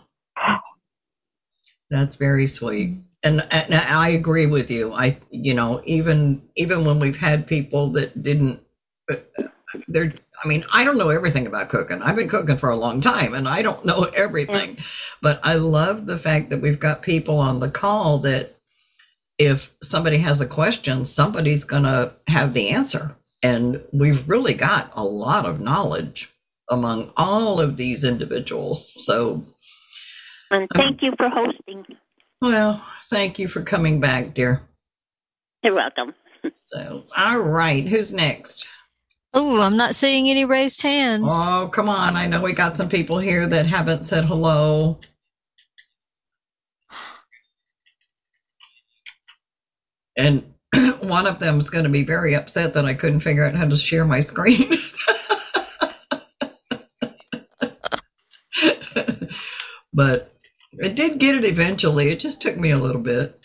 [1.90, 2.98] That's very sweet.
[3.24, 4.94] And, and I agree with you.
[4.94, 8.62] I, you know, even even when we've had people that didn't,
[9.12, 9.16] uh,
[9.88, 10.14] they're.
[10.42, 12.02] I mean, I don't know everything about cooking.
[12.02, 14.78] I've been cooking for a long time, and I don't know everything.
[15.22, 18.56] But I love the fact that we've got people on the call that,
[19.38, 23.16] if somebody has a question, somebody's gonna have the answer.
[23.44, 26.30] And we've really got a lot of knowledge
[26.70, 28.94] among all of these individuals.
[29.06, 29.46] So
[30.52, 30.82] And uh-huh.
[30.82, 31.86] thank you for hosting.
[32.42, 34.62] Well, thank you for coming back, dear.
[35.64, 36.14] You're welcome.
[36.66, 38.66] So, all right, who's next?
[39.34, 41.32] Oh, I'm not seeing any raised hands.
[41.32, 42.16] Oh, come on.
[42.16, 45.00] I know we got some people here that haven't said hello.
[50.18, 50.54] And
[51.02, 53.68] one of them is going to be very upset that I couldn't figure out how
[53.68, 54.68] to share my screen.
[59.94, 60.39] but
[60.84, 62.10] I did get it eventually.
[62.10, 63.40] It just took me a little bit.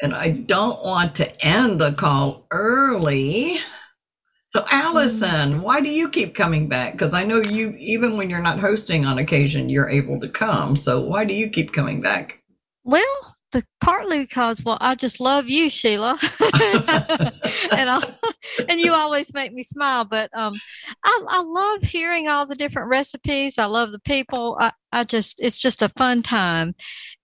[0.00, 3.58] And I don't want to end the call early.
[4.48, 5.60] So, Allison, mm.
[5.62, 6.92] why do you keep coming back?
[6.92, 10.76] Because I know you, even when you're not hosting on occasion, you're able to come.
[10.76, 12.40] So, why do you keep coming back?
[12.84, 18.02] Well, but partly because, well, I just love you, Sheila, and I,
[18.68, 20.04] and you always make me smile.
[20.04, 20.54] But um,
[21.04, 23.56] I, I love hearing all the different recipes.
[23.56, 24.56] I love the people.
[24.58, 26.74] I, I just, it's just a fun time,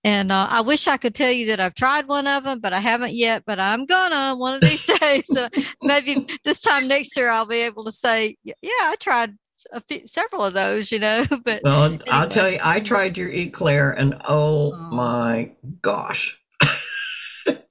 [0.05, 2.73] and uh, I wish I could tell you that I've tried one of them, but
[2.73, 3.43] I haven't yet.
[3.45, 5.35] But I'm gonna one of these days.
[5.37, 5.49] Uh,
[5.83, 9.35] maybe this time next year, I'll be able to say, yeah, I tried
[9.73, 10.93] a few, several of those.
[10.93, 14.77] You know, but Well, I'll tell you, I tried your eclair, and oh, oh.
[14.77, 16.39] my gosh,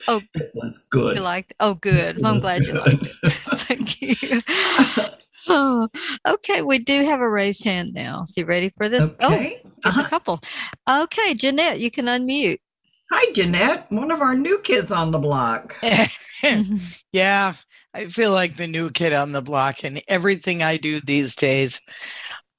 [0.07, 1.17] oh, it was good.
[1.17, 1.53] You liked?
[1.59, 2.23] Oh, good.
[2.23, 3.31] I'm glad you liked it.
[3.33, 4.41] Thank you.
[5.47, 5.87] Oh,
[6.27, 8.25] okay, we do have a raised hand now.
[8.25, 9.07] So you ready for this?
[9.21, 9.61] Oh, okay.
[9.65, 10.41] Oh, just a couple.
[10.87, 12.59] Okay, Jeanette, you can unmute.
[13.11, 15.75] Hi, Jeanette, one of our new kids on the block.
[17.11, 17.53] yeah,
[17.93, 21.81] I feel like the new kid on the block in everything I do these days.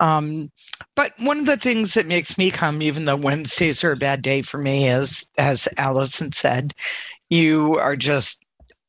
[0.01, 0.51] Um,
[0.97, 4.23] but one of the things that makes me come, even though Wednesdays are a bad
[4.23, 6.73] day for me, is as Allison said,
[7.29, 8.43] you are just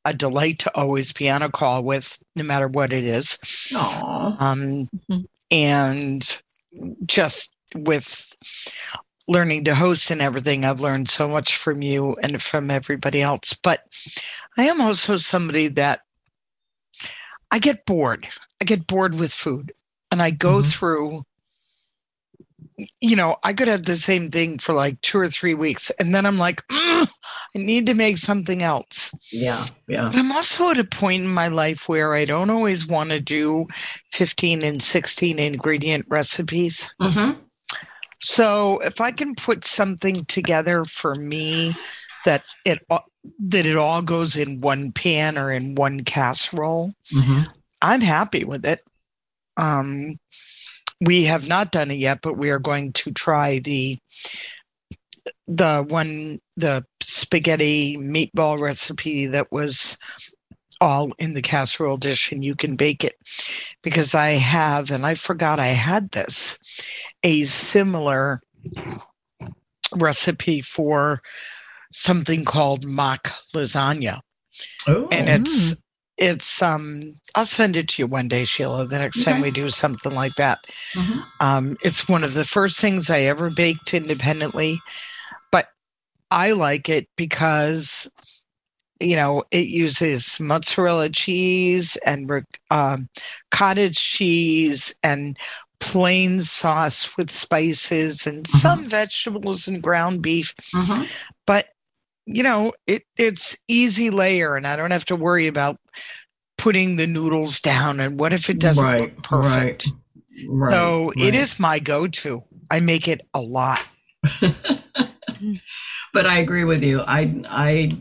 [0.06, 3.38] a delight to always be on a call with, no matter what it is.
[4.40, 4.90] Um,
[5.52, 6.42] and
[7.06, 8.34] just with
[9.32, 13.54] learning to host and everything, I've learned so much from you and from everybody else.
[13.54, 13.88] But
[14.58, 16.02] I am also somebody that
[17.50, 18.28] I get bored.
[18.62, 19.72] I get bored with food
[20.12, 21.24] and I go through,
[23.00, 25.92] you know, I could have the same thing for like two or three weeks.
[25.92, 27.08] And then I'm like, "Ugh,
[27.56, 29.14] I need to make something else.
[29.32, 30.10] Yeah, yeah.
[30.12, 33.20] But I'm also at a point in my life where I don't always want to
[33.20, 33.68] do
[34.12, 36.94] 15 and 16 ingredient recipes.
[37.02, 37.40] Mm-hmm.
[38.24, 41.74] So if I can put something together for me
[42.26, 43.08] that it all-
[43.40, 46.94] that it all goes in one pan or in one casserole.
[47.14, 47.52] Mhm.
[47.82, 48.84] I'm happy with it.
[49.58, 50.20] Um,
[51.02, 53.98] we have not done it yet, but we are going to try the
[55.48, 59.98] the one the spaghetti meatball recipe that was
[60.80, 63.16] all in the casserole dish and you can bake it
[63.84, 66.58] because I have and I forgot I had this
[67.24, 68.42] a similar
[69.96, 71.22] recipe for
[71.92, 74.20] something called mock lasagna.
[75.12, 75.76] And it's
[76.18, 79.68] it's um i'll send it to you one day sheila the next time we do
[79.68, 80.60] something like that.
[80.96, 81.24] Mhm.
[81.40, 84.80] um it's one of the first things i ever baked independently
[85.52, 85.68] but
[86.30, 88.10] i like it because
[89.00, 92.30] you know it uses mozzarella cheese and
[92.70, 93.08] um,
[93.50, 95.38] cottage cheese and
[95.82, 101.08] plain sauce with spices and some vegetables and ground beef Mhm.
[101.46, 101.68] but
[102.26, 105.78] you know it it's easy layer and i don't have to worry about
[106.58, 109.88] putting the noodles down and what if it doesn't Right, look perfect
[110.48, 110.72] Right.
[110.72, 111.34] so it right.
[111.34, 113.82] is my go-to i make it a lot
[116.14, 117.02] but I agree with you.
[117.02, 117.98] I, I,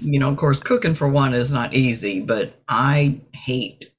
[0.00, 3.90] you know, of course, cooking for one is not easy, but I hate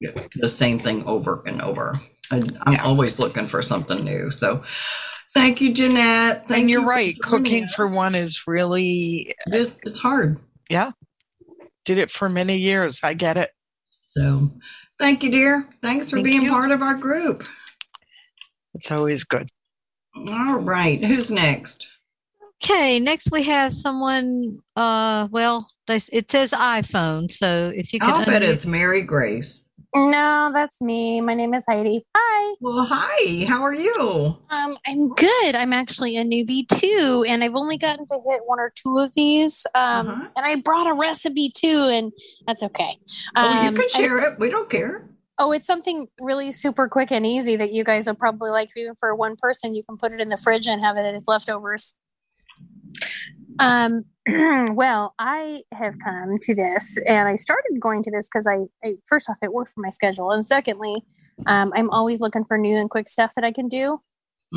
[0.00, 2.00] the same thing over and over.
[2.30, 4.30] I, I'm always looking for something new.
[4.30, 4.62] So,
[5.34, 6.46] thank you, Jeanette.
[6.48, 10.38] Thank and you're you right joining cooking for one is really it's, it's hard
[10.70, 10.90] yeah
[11.84, 13.50] did it for many years i get it
[14.06, 14.50] So,
[14.98, 15.66] thank you, dear.
[15.82, 16.50] Thanks for Thank being you.
[16.50, 17.44] part of our group.
[18.74, 19.48] it's always good
[20.16, 21.86] All right, who's next?
[22.62, 24.58] Okay, next we have someone.
[24.74, 28.10] Uh, well, they, it says iPhone, so if you could.
[28.10, 29.62] I'll bet unmute- it's Mary Grace.
[29.94, 31.20] No, that's me.
[31.22, 32.04] My name is Heidi.
[32.14, 32.54] Hi.
[32.60, 33.44] Well, hi.
[33.46, 34.36] How are you?
[34.50, 35.54] Um, I'm good.
[35.54, 39.12] I'm actually a newbie too, and I've only gotten to hit one or two of
[39.14, 39.66] these.
[39.74, 40.28] Um, Uh-huh.
[40.36, 42.12] and I brought a recipe too, and
[42.46, 42.98] that's okay.
[43.34, 44.38] Oh, you Um, can I- share it.
[44.38, 45.08] We don't care.
[45.38, 48.70] Oh, it's something really super quick and easy that you guys will probably like.
[48.76, 51.26] Even for one person, you can put it in the fridge and have it as
[51.28, 51.94] leftovers.
[53.58, 54.04] Um,
[54.74, 58.96] well, I have come to this, and I started going to this because I, I,
[59.06, 61.02] first off, it worked for my schedule, and secondly,
[61.46, 63.98] um, I'm always looking for new and quick stuff that I can do.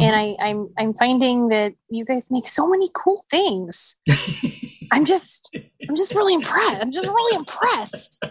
[0.01, 3.97] And I, I'm I'm finding that you guys make so many cool things.
[4.91, 6.81] I'm just I'm just really impressed.
[6.81, 8.23] I'm just really impressed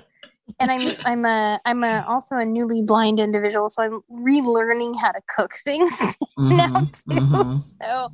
[0.60, 5.12] and I'm I'm a I'm a also a newly blind individual, so I'm relearning how
[5.12, 6.00] to cook things
[6.38, 7.10] now too.
[7.10, 7.52] mhm.
[7.52, 8.12] So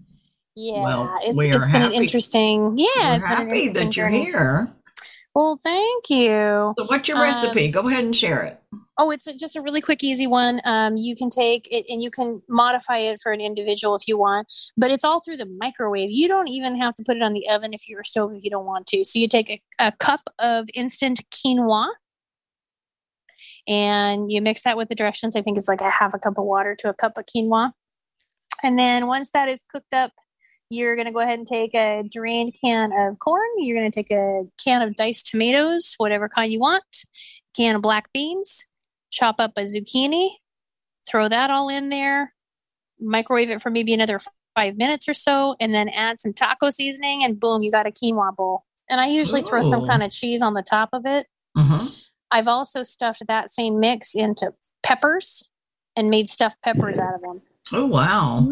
[0.56, 2.78] yeah, Well, it's we it's been an happy- interesting.
[2.78, 4.24] Yeah, We're it's been happy interesting that you're journey.
[4.24, 4.72] here.
[5.34, 6.72] Well, thank you.
[6.78, 7.68] So, what's your Um, recipe?
[7.68, 8.58] Go ahead and share it.
[8.96, 10.62] Oh, it's a- just a really quick, easy one.
[10.64, 14.16] Um, you can take it and you can modify it for an individual if you
[14.16, 16.10] want, but it's all through the microwave.
[16.10, 18.42] You don't even have to put it on the oven if you're a stove if
[18.42, 19.04] you don't want to.
[19.04, 21.88] So you take a, a cup of instant quinoa
[23.68, 25.36] and you mix that with the directions.
[25.36, 27.72] I think it's like a half a cup of water to a cup of quinoa.
[28.62, 30.12] And then once that is cooked up,
[30.70, 33.46] you're going to go ahead and take a drained can of corn.
[33.58, 36.84] You're going to take a can of diced tomatoes, whatever kind you want,
[37.56, 38.66] can of black beans,
[39.10, 40.30] chop up a zucchini,
[41.08, 42.34] throw that all in there,
[43.00, 44.20] microwave it for maybe another
[44.54, 47.90] five minutes or so, and then add some taco seasoning, and boom, you got a
[47.90, 48.64] quinoa bowl.
[48.88, 51.26] And I usually throw some kind of cheese on the top of it.
[51.56, 51.92] Mhm.
[52.30, 54.52] I've also stuffed that same mix into
[54.82, 55.50] peppers
[55.94, 57.42] and made stuffed peppers out of them.
[57.72, 58.46] Oh, wow.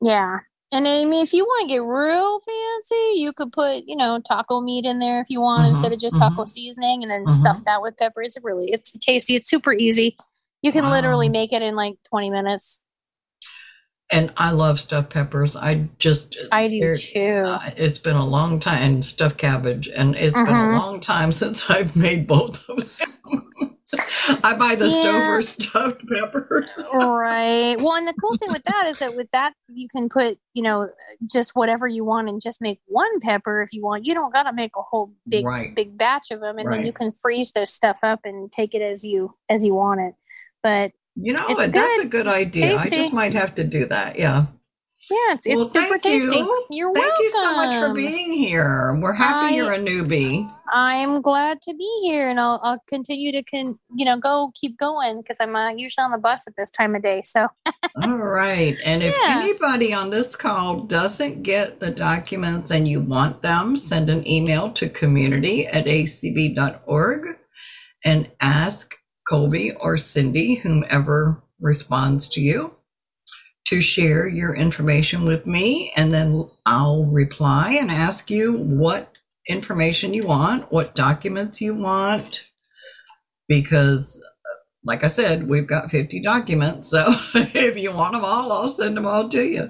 [0.00, 0.38] Yeah.
[0.72, 4.20] And I mean, if you want to get real fancy, you could put, you know,
[4.26, 7.28] taco meat in there if you want Mhm, instead of just taco seasoning and then
[7.28, 8.36] stuff that with peppers.
[8.38, 9.36] It really, it's tasty.
[9.36, 10.16] It's super easy.
[10.62, 12.82] You can literally make it in like 20 minutes.
[14.10, 15.56] And I love stuffed peppers.
[15.56, 17.42] I just I do too.
[17.46, 20.72] uh, it's been a long time and stuffed cabbage, and it's been a Mhm.
[20.72, 23.50] long time since I've made both of them.
[24.44, 25.02] I buy the Yeah.
[25.02, 26.70] Stouffer stuffed peppers.
[26.94, 27.76] right.
[27.78, 30.62] Well, and the cool thing with that is that with that, you can put, you
[30.62, 30.88] know,
[31.30, 34.06] just whatever you want and just make one pepper if you want.
[34.06, 35.74] You don't got to make a whole big, Right.
[35.74, 36.58] big batch of them.
[36.58, 39.74] And then you can freeze this stuff up and take it as you, as you
[39.74, 40.14] want it.
[40.62, 42.26] But You know, that's a good.
[42.26, 42.76] It's idea.
[42.76, 44.18] I just might have to do that.
[44.18, 44.46] Yeah.
[45.10, 46.36] Yeah, it's, it's Well, super thank tasty.
[46.38, 46.66] you.
[46.70, 47.22] You're Thank welcome.
[47.24, 48.96] you so much for being here.
[49.00, 50.52] We're happy I- you're a newbie.
[50.74, 54.78] I'm glad to be here, and I'll I'll continue to con you know go keep
[54.78, 57.20] going because I'm uh, usually on the bus at this time of day.
[57.22, 57.48] So
[58.02, 58.78] All right.
[58.84, 64.08] And if anybody on this call doesn't get the documents and you want them, send
[64.08, 67.26] an email to community at acb.org
[68.04, 68.94] and ask
[69.28, 72.74] Colby or Cindy, whomever responds to you,
[73.66, 80.14] to share your information with me, and then I'll reply and ask you what information
[80.14, 82.48] you want, what documents you want,
[83.48, 84.20] because
[84.84, 86.90] like I said, we've got 50 documents.
[86.90, 87.04] So
[87.34, 89.68] if you want them all, I'll send them all to you.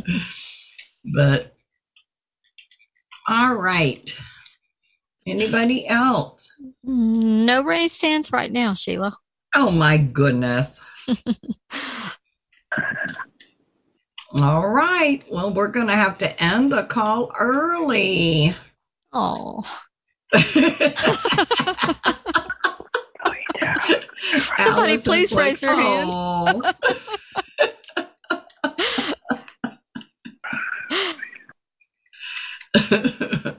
[1.14, 1.54] But
[3.28, 4.14] all right.
[5.26, 6.50] Anybody else?
[6.82, 9.16] No raised hands right now, Sheila.
[9.54, 10.80] Oh my goodness.
[14.34, 15.22] all right.
[15.30, 18.54] Well, we're going to have to end the call early.
[19.12, 19.62] Oh.
[24.56, 26.10] Somebody please like, raise your hand.
[26.12, 26.72] "Oh."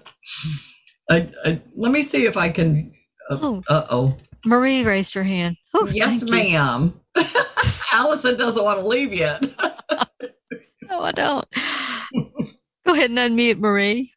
[1.09, 2.93] I, I, let me see if I can.
[3.29, 4.17] Uh oh.
[4.45, 5.57] Marie raised her hand.
[5.73, 6.99] Oh, yes, ma'am.
[7.93, 9.43] Allison doesn't want to leave yet.
[10.93, 11.47] No, I don't.
[12.85, 14.13] Go ahead and unmute Marie.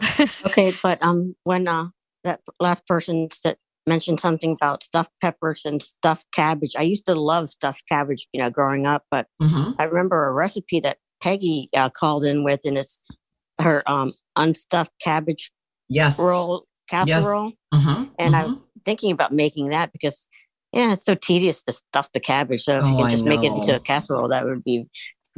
[0.46, 1.86] okay, but um, when uh
[2.24, 7.14] that last person said mentioned something about stuffed peppers and stuffed cabbage, I used to
[7.14, 9.04] love stuffed cabbage, you know, growing up.
[9.12, 9.76] But Mhm.
[9.78, 12.98] I remember a recipe that Peggy uh, called in with, and it's
[13.60, 15.52] her um unstuffed cabbage
[15.88, 17.52] yes roll casserole.
[17.72, 20.26] Mhm, And I was thinking about making that because
[20.72, 22.64] yeah, it's so tedious to stuff the cabbage.
[22.64, 24.86] So if you Oh, can just make it into a casserole, that would be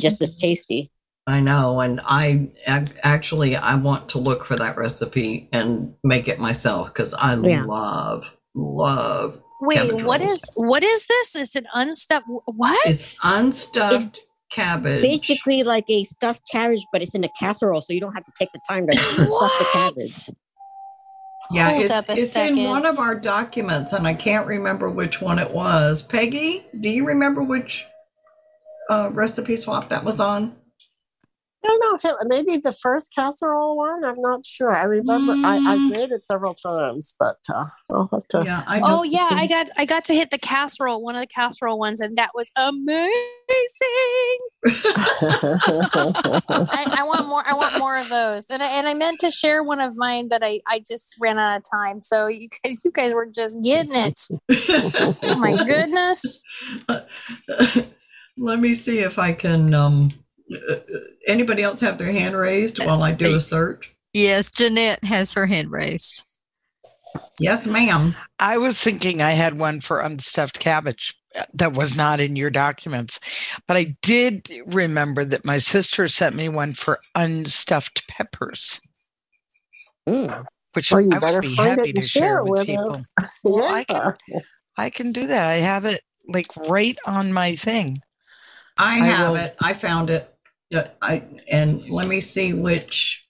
[0.01, 0.91] just as tasty.
[1.27, 6.29] I know, and I ac- actually I want to look for that recipe and make
[6.29, 7.65] it myself because I Yeah.
[7.65, 9.41] love love.
[9.63, 10.33] Wait, cabbage what rolls.
[10.35, 11.35] is what is this?
[11.35, 12.87] It's an unstuffed what?
[12.87, 14.21] It's unstuffed
[14.53, 15.01] cabbage.
[15.03, 18.33] Basically, like a stuffed cabbage, but it's in a casserole, so you don't have to
[18.39, 20.37] take the time to stuff the cabbage.
[21.51, 24.91] Yeah, Hold it's, up a it's in one of our documents, and I can't remember
[24.91, 26.03] which one it was.
[26.03, 27.87] Peggy, do you remember which
[28.91, 30.57] uh, recipe swap that was on?
[31.65, 34.05] I don't know if it maybe the first casserole one.
[34.05, 34.77] I'm not sure.
[34.77, 35.67] I remember I, Mm.
[35.67, 38.43] I've made it several times, but uh, I'll have to.
[38.45, 41.79] Yeah, oh yeah, I got I got to hit the casserole, one of the casserole
[41.79, 43.09] ones, and that was amazing.
[46.69, 47.43] I, I want more.
[47.47, 50.29] I want more of those, and I, and I meant to share one of mine,
[50.29, 52.03] but I, I just ran out of time.
[52.03, 54.21] So you guys, you guys were just getting it.
[55.23, 56.43] oh my goodness!
[58.37, 59.75] Let me see if I can.
[59.75, 60.13] Um,
[60.53, 60.75] uh,
[61.27, 63.95] anybody else have their hand raised while I do a search?
[64.13, 66.23] Yes, Jeanette has her hand raised.
[67.39, 68.15] Yes, ma'am.
[68.39, 72.51] I was thinking I had one for unstuffed cabbage uh, that was not in your
[72.51, 73.21] documents,
[73.67, 78.81] but I did remember that my sister sent me one for unstuffed peppers.
[80.05, 82.67] Which Well, you I better would be find happy it to share share with, with
[82.67, 82.95] people.
[82.95, 83.13] us.
[83.43, 84.13] Well, I can,
[84.77, 85.49] I can do that.
[85.49, 87.97] I have it like right on my thing.
[88.77, 89.57] I I have will- it.
[89.61, 90.31] I found it.
[90.75, 93.25] Uh, I and let me see which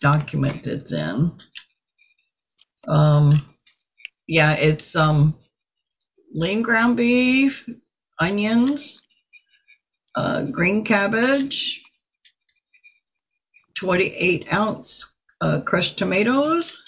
[0.00, 1.32] document it's in.
[2.86, 3.44] Um,
[4.28, 5.34] yeah, it's um,
[6.32, 7.68] lean ground beef,
[8.20, 9.02] onions,
[10.14, 11.82] uh, green cabbage,
[13.74, 15.06] twenty-eight ounce
[15.40, 16.80] uh, crushed tomatoes,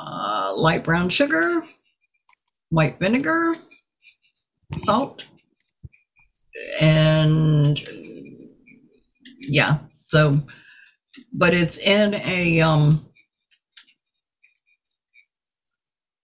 [0.00, 1.66] uh, light brown sugar,
[2.70, 3.56] white vinegar,
[4.78, 5.26] salt,
[6.80, 7.80] and
[9.40, 10.40] yeah so
[11.32, 13.06] but it's in a um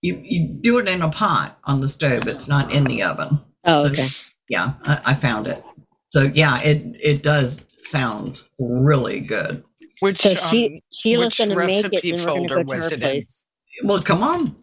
[0.02, 3.40] you you do it in a pot on the stove it's not in the oven
[3.64, 4.06] Oh, So, okay.
[4.48, 5.62] yeah I, I found it
[6.10, 9.62] so yeah it it does sound really good
[10.00, 12.68] Which So she- um, Sheila's which gonna make it, and we're gonna folder go to
[12.68, 13.00] was her it in?
[13.00, 13.44] place.
[13.84, 14.56] well come on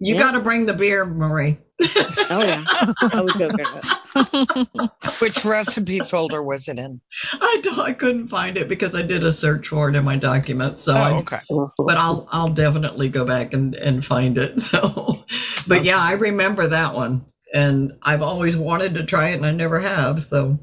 [0.00, 0.20] you Yeah.
[0.20, 1.56] got to bring the beer marie
[2.30, 2.64] Oh yeah,
[3.12, 4.90] I would go get it.
[5.20, 7.00] Which recipe folder was it in?
[7.34, 10.16] I don't, I couldn't find it because I did a search for it in my
[10.16, 10.82] documents.
[10.82, 11.38] So Oh, I, okay.
[11.78, 14.60] but I'll I'll definitely go back and and find it.
[14.72, 15.24] So,
[15.68, 19.50] but yeah, I remember that one, and I've always wanted to try it, and I
[19.52, 20.22] never have.
[20.22, 20.58] So,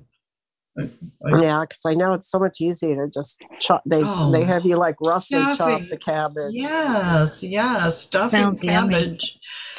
[0.79, 0.83] I-
[1.25, 3.83] I- Yeah, because I know it's so much easier to just chop.
[3.85, 4.31] They Oh.
[4.31, 6.53] they have you like roughly chop the cabbage.
[6.53, 9.19] yes, yes, stuffing Sounds yummy.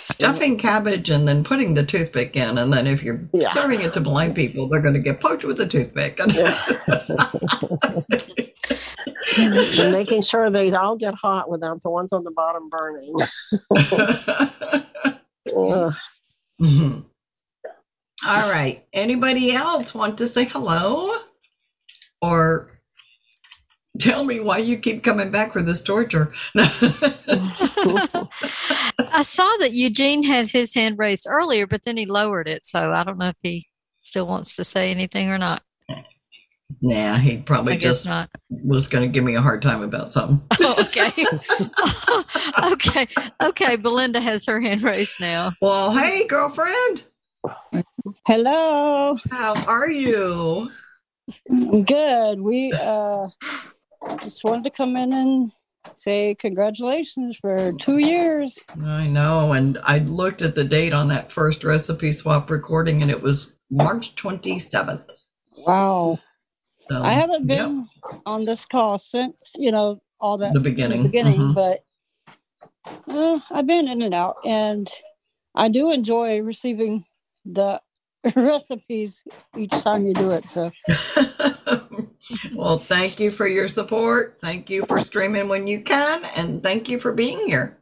[0.07, 3.51] Cabbage, stuffing cabbage, and then putting the toothpick in, and then if you're Yeah.
[3.51, 6.19] serving it to blind people, they're going to get poked with a toothpick.
[9.39, 13.15] and making sure they all get hot without the ones on the bottom burning.
[15.57, 15.95] Ugh.
[16.61, 17.07] Mhm.
[18.27, 18.85] All right.
[18.93, 21.11] Anybody else want to say hello?
[22.21, 22.80] Or
[23.99, 26.32] tell me why you keep coming back for this torture?
[29.12, 32.64] I saw that Eugene had his hand raised earlier, but then he lowered it.
[32.66, 33.68] So I don't know if he
[34.01, 35.62] still wants to say anything or not.
[36.82, 38.30] Nah, he probably just not.
[38.49, 40.41] was going to give me a hard time about something.
[40.62, 41.11] Oh, okay.
[42.72, 43.09] okay.
[43.43, 43.76] Okay.
[43.76, 45.53] Belinda has her hand raised now.
[45.61, 47.05] Well, hey, girlfriend.
[48.26, 49.16] Hello.
[49.30, 50.70] How are you?
[51.51, 52.41] I'm good.
[52.41, 53.28] We uh
[54.23, 55.53] just wanted to come in and
[55.97, 58.59] say congratulations for two years.
[58.83, 59.53] I know.
[59.53, 63.55] And I looked at the date on that first recipe swap recording, and it was
[63.71, 65.11] March 27th.
[65.67, 66.19] Wow.
[66.91, 67.59] So, I haven't yep.
[67.59, 67.89] been
[68.27, 71.05] on this call since, you know, all that The beginning.
[71.05, 71.55] the beginning, Mhm.
[71.55, 71.85] but
[73.09, 74.91] uh, I've been in and out and
[75.55, 77.05] I do enjoy receiving
[77.45, 77.81] the
[78.37, 79.23] recipes
[79.57, 80.49] each time you do it.
[80.51, 80.71] So
[82.55, 84.39] Well, thank you for your support.
[84.41, 86.25] Thank you for streaming when you can.
[86.37, 87.79] And thank you for being here.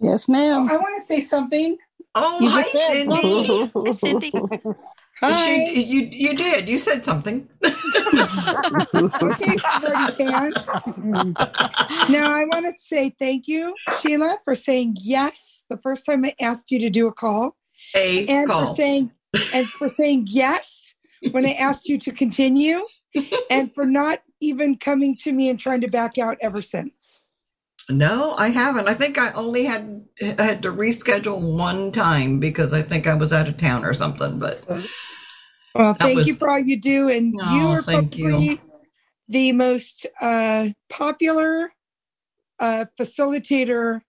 [0.00, 0.68] Yes, ma'am.
[0.68, 1.78] I want to say something.
[2.14, 3.70] Oh, You hi, said Cindy.
[3.74, 4.32] Hi, Cindy.
[5.20, 5.44] Hi.
[5.44, 6.68] She, you, you did.
[6.68, 7.48] You said something.
[7.64, 7.70] okay,
[9.56, 10.60] Smarty Pants.
[12.10, 16.34] now I want to say thank you, Sheila, for saying yes the first time I
[16.40, 17.56] asked you to do a call,
[17.94, 18.66] A and call.
[18.66, 19.12] for saying
[19.54, 20.94] and for saying yes
[21.30, 22.80] when I asked you to continue,
[23.50, 27.22] and for not even coming to me and trying to back out ever since.
[27.90, 28.88] No, I haven't.
[28.88, 33.32] I think I only had had to reschedule one time because I think I was
[33.32, 34.38] out of town or something.
[34.38, 34.64] But
[35.74, 38.30] Well, thank you for all you do, and you Oh, are thank you.
[38.30, 38.60] probably
[39.28, 41.72] the most uh, popular
[42.60, 44.00] uh, facilitator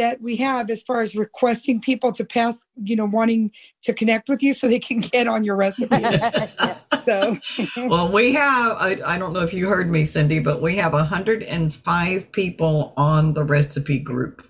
[0.00, 4.30] that we have as far as requesting people to pass, you know, wanting to connect
[4.30, 6.02] with you so they can get on your recipe.
[7.04, 7.36] so,
[7.76, 8.76] well, we have.
[8.78, 13.34] I, I don't know if you heard me, Cindy, but we have 105 people on
[13.34, 14.42] the recipe group.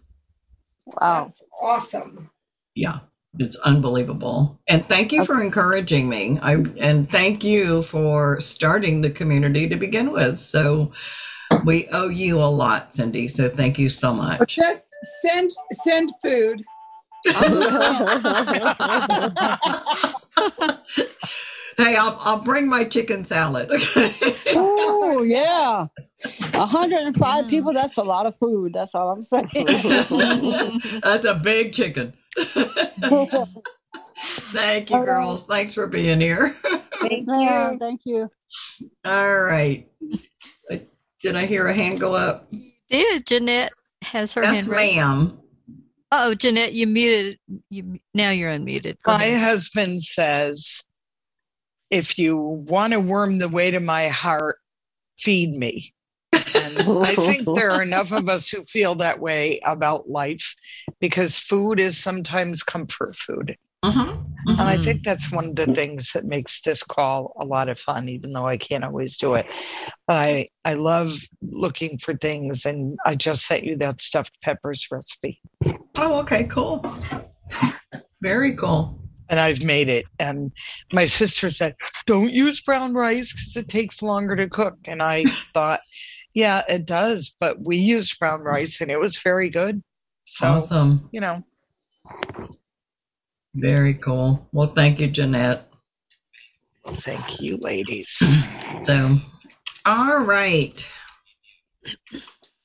[0.86, 1.24] Wow.
[1.24, 2.30] That's awesome.
[2.76, 3.00] Yeah,
[3.40, 4.60] it's unbelievable.
[4.68, 6.38] And thank you for encouraging me.
[6.42, 10.38] I and thank you for starting the community to begin with.
[10.38, 10.92] So
[11.64, 13.28] we owe you a lot, Cindy.
[13.28, 14.56] So thank you so much.
[14.56, 14.88] Just
[15.22, 16.64] send send food.
[21.80, 23.70] Hey, I'll I'll bring my chicken salad.
[23.70, 25.86] oh yeah.
[26.54, 27.48] 105 mm.
[27.48, 28.74] people, that's a lot of food.
[28.74, 29.48] That's all I'm saying.
[31.02, 32.12] That's a big chicken.
[34.52, 35.06] Thank you, All right.
[35.06, 35.46] girls.
[35.46, 36.50] Thanks for being here.
[37.00, 37.78] Thank you.
[37.80, 38.30] Thank you.
[39.06, 39.88] All right.
[41.22, 42.50] Did I hear a hand go up?
[42.88, 44.96] Did Jeanette has her Yes, hand raised?
[44.96, 45.38] ma'am.
[46.12, 47.38] Oh, Jeanette, you muted.
[47.68, 48.96] You now you're unmuted.
[49.02, 49.40] Go My ahead.
[49.40, 50.82] husband says,
[51.90, 54.56] if you want to worm the way to my heart,
[55.18, 55.92] feed me.
[56.32, 60.54] And I think there are enough of us who feel that way about life
[61.00, 63.56] because food is sometimes comfort food.
[63.82, 64.16] Uh-huh.
[64.46, 64.82] And I mm-hmm.
[64.82, 68.32] think that's one of the things that makes this call a lot of fun, even
[68.32, 69.46] though I can't always do it.
[70.06, 74.86] But I, I love looking for things, and I just sent you that stuffed peppers
[74.90, 75.40] recipe.
[75.96, 76.84] Oh, okay, cool.
[78.22, 78.98] Very cool.
[79.28, 80.06] And I've made it.
[80.18, 80.52] And
[80.92, 81.74] my sister said,
[82.06, 84.76] Don't use brown rice because it takes longer to cook.
[84.86, 85.24] And I
[85.54, 85.80] thought,
[86.34, 87.34] Yeah, it does.
[87.38, 89.82] But we used brown rice and it was very good.
[90.24, 91.08] So, Awesome.
[91.12, 91.44] you know,
[93.54, 94.48] Very cool.
[94.52, 95.66] Well, thank you, Jeanette.
[96.86, 98.22] thank you, ladies.
[98.84, 99.18] So,
[99.84, 100.88] all right.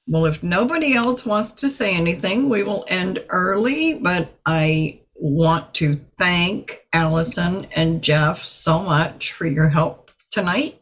[0.08, 5.74] Well, if nobody else wants to say anything, we will end early, but I want
[5.76, 10.82] to thank Allison and Jeff so much for your help tonight.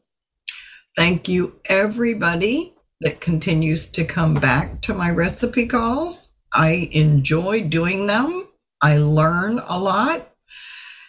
[0.96, 6.30] Thank you, everybody that continues to come back to my recipe calls.
[6.54, 8.48] I enjoy doing them.
[8.84, 10.30] I learn a lot.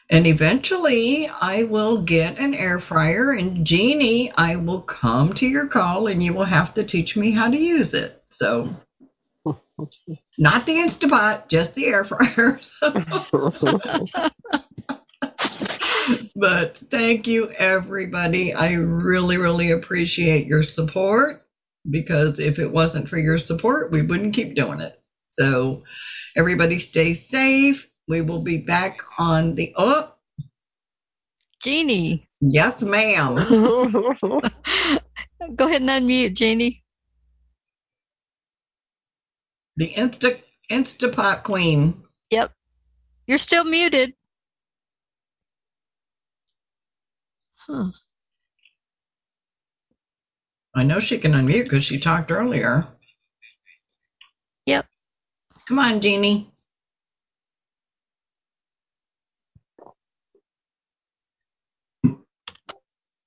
[0.08, 3.32] And eventually, I will get an air fryer.
[3.32, 7.32] And Jeannie, I will come to your call and you will have to teach me
[7.32, 8.22] how to use it.
[8.28, 8.70] So,
[10.38, 12.60] not the Instapot, just the air fryer.
[16.36, 18.54] but thank you, everybody.
[18.54, 21.44] I really, really appreciate your support
[21.90, 25.00] because if it wasn't for your support, we wouldn't keep doing it.
[25.38, 25.82] So,
[26.36, 27.88] everybody stay safe.
[28.06, 30.12] We will be back on the oh,
[31.60, 32.20] Jeannie.
[32.40, 33.34] yes, ma'am.
[35.56, 36.84] Go ahead and unmute, Jeannie.
[39.76, 42.04] The Insta Instapot Queen.
[42.30, 42.52] Yep.
[43.26, 44.14] You're still muted.
[47.56, 47.90] Huh.
[50.76, 52.86] I know she can unmute because she talked earlier.
[55.64, 55.68] Yep.
[55.68, 56.50] Come on, Jeannie.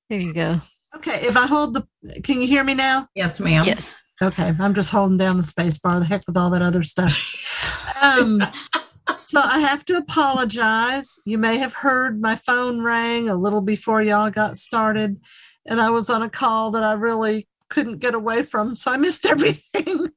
[0.10, 0.62] There you go.
[0.96, 3.08] Okay, if I hold the, can you hear me now?
[3.14, 3.66] Yes, ma'am.
[3.66, 4.02] Yes.
[4.22, 6.00] Okay, I'm just holding down the space bar.
[6.00, 7.94] The heck with all that other stuff.
[8.02, 8.42] Um,
[9.26, 11.20] so I have to apologize.
[11.26, 15.18] You may have heard my phone rang a little before y'all got started,
[15.66, 18.98] and I was on a call that I really couldn't get away from, so I
[18.98, 20.10] missed everything.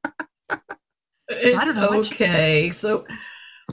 [1.31, 2.71] It's okay.
[2.71, 3.05] So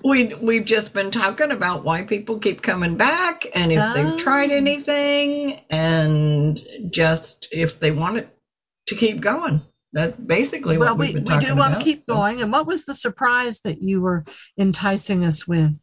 [0.05, 4.51] we we've just been talking about why people keep coming back and if they've tried
[4.51, 4.57] oh.
[4.57, 8.39] anything and just if they want it
[8.87, 9.63] to keep going.
[9.93, 11.81] That's basically well, what we, we've been we do want about.
[11.81, 12.43] to keep going.
[12.43, 14.25] And what was the surprise that you were
[14.59, 15.79] enticing us with?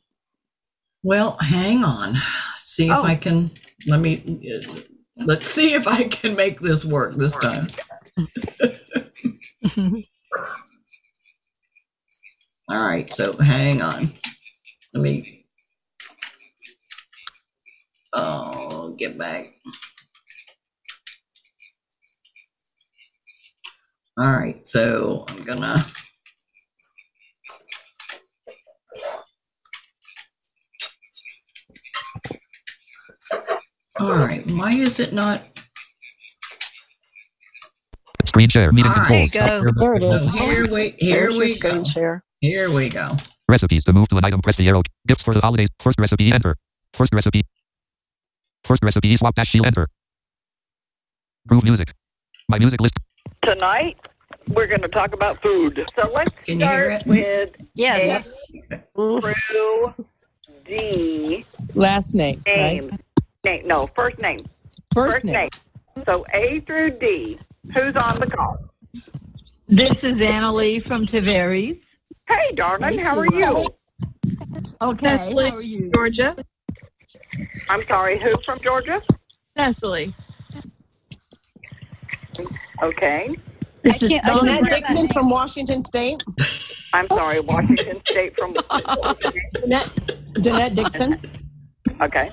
[1.02, 2.16] Well, hang on.
[2.64, 3.04] See if Oh.
[3.04, 3.52] I can
[3.88, 4.42] let me
[5.18, 7.70] let's see if I can make this work this time.
[12.70, 14.14] All right, so hang on.
[14.94, 15.46] Let me
[18.14, 19.54] oh get back.
[24.18, 25.86] All right, so I'm gonna
[34.00, 35.44] All right, why is it not?
[38.26, 38.72] Screen share.
[38.74, 39.32] Meeting All controls.
[39.32, 39.34] right.
[39.34, 40.04] Stop share There it button.
[40.04, 40.32] is.
[40.34, 42.25] Here we here There's your we screen share.
[42.42, 43.18] Here we go.
[43.48, 44.42] Recipes to move to an item.
[44.42, 44.82] Press the arrow.
[45.08, 45.70] Gifts for the holidays.
[45.84, 46.32] First recipe.
[46.32, 46.56] Enter.
[46.98, 47.44] First recipe.
[48.68, 49.16] First recipe.
[49.16, 49.66] Swap dash shield.
[49.66, 49.88] Enter.
[51.48, 51.94] Groove music.
[52.50, 52.96] My music list.
[53.44, 53.98] Tonight,
[54.50, 55.80] we're going to talk about food.
[55.96, 58.52] So let's Can you hear start with Yes.
[58.72, 59.94] A through
[60.66, 62.90] D Last name, name.
[62.90, 63.00] right?
[63.44, 63.68] Name.
[63.68, 64.48] No, first name.
[64.94, 65.50] First name.
[66.06, 67.40] So A through D.
[67.74, 68.58] Who's on the call?
[69.68, 71.80] This is Annalie from Tavares.
[72.28, 73.66] Hey, darling, how are you?
[74.82, 75.92] Okay, Cecily, how are you?
[75.94, 76.36] Georgia.
[77.70, 79.02] I'm sorry, who from Georgia?
[79.58, 80.16] Cecily.
[82.84, 83.30] Okay.
[83.84, 86.22] This is can't- Donna Dixon from Washington State.
[86.94, 88.54] I'm sorry, Washington State from.
[88.54, 89.90] Danette,
[90.34, 91.20] Danette Dixon.
[92.02, 92.32] Okay.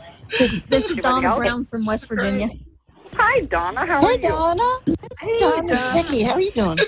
[0.68, 1.38] This is Anybody Donna else?
[1.38, 2.48] Brown from West Virginia.
[3.14, 3.84] Hi, Donna.
[3.86, 4.28] How are Hey, you?
[4.28, 4.78] Donna.
[5.20, 5.92] Hey, Donna.
[5.94, 6.78] Vicky, how are you doing?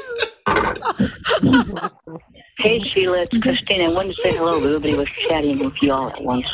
[2.58, 3.42] Hey Sheila, it's mm-hmm.
[3.42, 3.82] Christine.
[3.82, 4.60] I wanted to say hello.
[4.60, 6.46] But everybody was chatting with you all at once.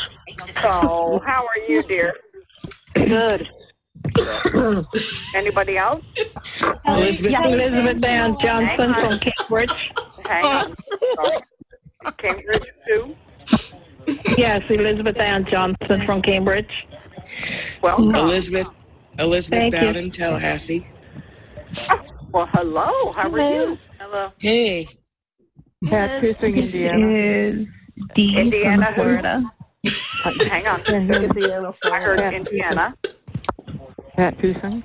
[0.61, 2.13] So, how are you, dear?
[2.95, 3.49] Good.
[5.35, 6.03] Anybody else?
[6.85, 7.31] Elizabeth.
[7.31, 9.91] Yeah, Elizabeth Ann Johnson Hang from Cambridge.
[10.27, 10.71] Hang on.
[11.15, 11.37] Sorry.
[12.17, 13.15] Cambridge, too?
[14.37, 16.71] Yes, Elizabeth Ann Johnson from Cambridge.
[17.83, 18.15] Welcome.
[18.15, 18.67] Elizabeth.
[19.19, 19.81] Elizabeth Thank you.
[19.81, 20.87] Bowden, Tallahassee.
[21.89, 23.11] Ah, well, hello.
[23.11, 23.77] How are you?
[23.99, 24.31] Hello.
[24.39, 24.87] Hey.
[25.87, 27.07] Pat Tuesing, Indiana.
[27.07, 27.67] Is
[28.15, 28.95] D Indiana, from?
[28.95, 29.51] Florida.
[30.49, 30.79] Hang on.
[30.85, 32.31] Indiana, I heard Florida.
[32.31, 32.95] Indiana.
[34.15, 34.83] Pat Tuesing.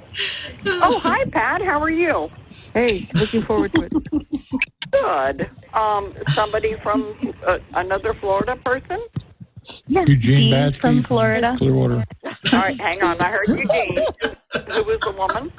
[0.66, 1.60] Oh, hi, Pat.
[1.62, 2.30] How are you?
[2.72, 3.92] Hey, looking forward to it.
[4.90, 5.50] Good.
[5.74, 7.14] Um, somebody from
[7.46, 8.98] uh, another Florida person?
[9.88, 11.56] Yes, Eugene D Batsky from Florida.
[11.58, 12.04] Clearwater.
[12.52, 13.20] All right, hang on.
[13.20, 13.96] I heard Eugene.
[14.70, 15.52] Who was the woman?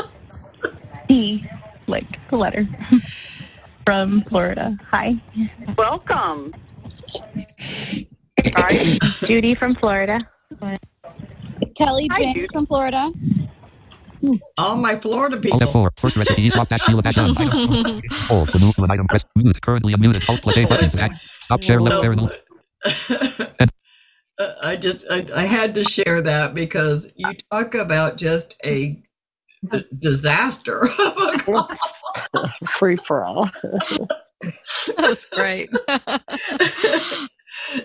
[1.07, 1.45] D,
[1.87, 2.67] like the letter.
[3.87, 4.77] from Florida.
[4.91, 5.13] Hi.
[5.77, 6.53] Welcome.
[8.57, 8.99] All right.
[9.25, 10.19] Judy from Florida.
[11.77, 12.51] Kelly Hi, James dude.
[12.51, 13.09] from Florida.
[14.57, 15.59] All my Florida Alt people.
[15.61, 15.89] F4.
[16.01, 16.49] First recipe.
[16.49, 17.29] Swap dash shield dash on.
[17.37, 18.01] Item.
[18.27, 19.07] Hold to move to an item.
[19.07, 19.61] Press mute.
[19.61, 20.27] Currently unmuted.
[20.29, 21.21] Alt plus A button to act.
[21.43, 22.15] Stop share left arrow.
[22.15, 22.29] no-
[24.39, 28.91] Uh, I just I, I had to share that because you talk about just a
[29.71, 30.87] d- disaster.
[32.67, 33.49] Free for all.
[34.97, 35.69] That was great.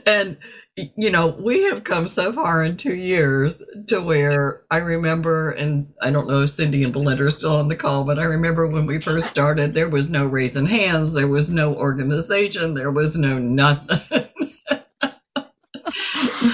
[0.06, 0.36] and
[0.76, 5.88] you know we have come so far in two years to where i remember and
[6.02, 8.66] i don't know if cindy and belinda are still on the call but i remember
[8.66, 13.16] when we first started there was no raising hands there was no organization there was
[13.16, 14.28] no nothing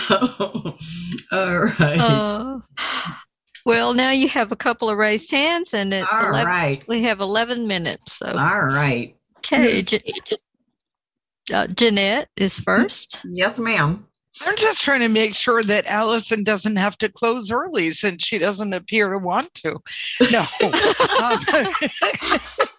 [0.08, 0.76] so,
[1.32, 2.58] all right Uh,
[3.68, 6.88] well, now you have a couple of raised hands, and it's All 11, right.
[6.88, 8.14] we have 11 minutes.
[8.14, 9.82] So, all right okay.
[9.82, 10.00] Je-
[11.52, 13.20] uh, Jeanette is first.
[13.24, 14.04] yes ma'am
[14.46, 18.38] I'm just trying to make sure that Allison doesn't have to close early since she
[18.38, 19.78] doesn't appear to want to.
[20.30, 20.44] No.
[21.20, 21.38] Um,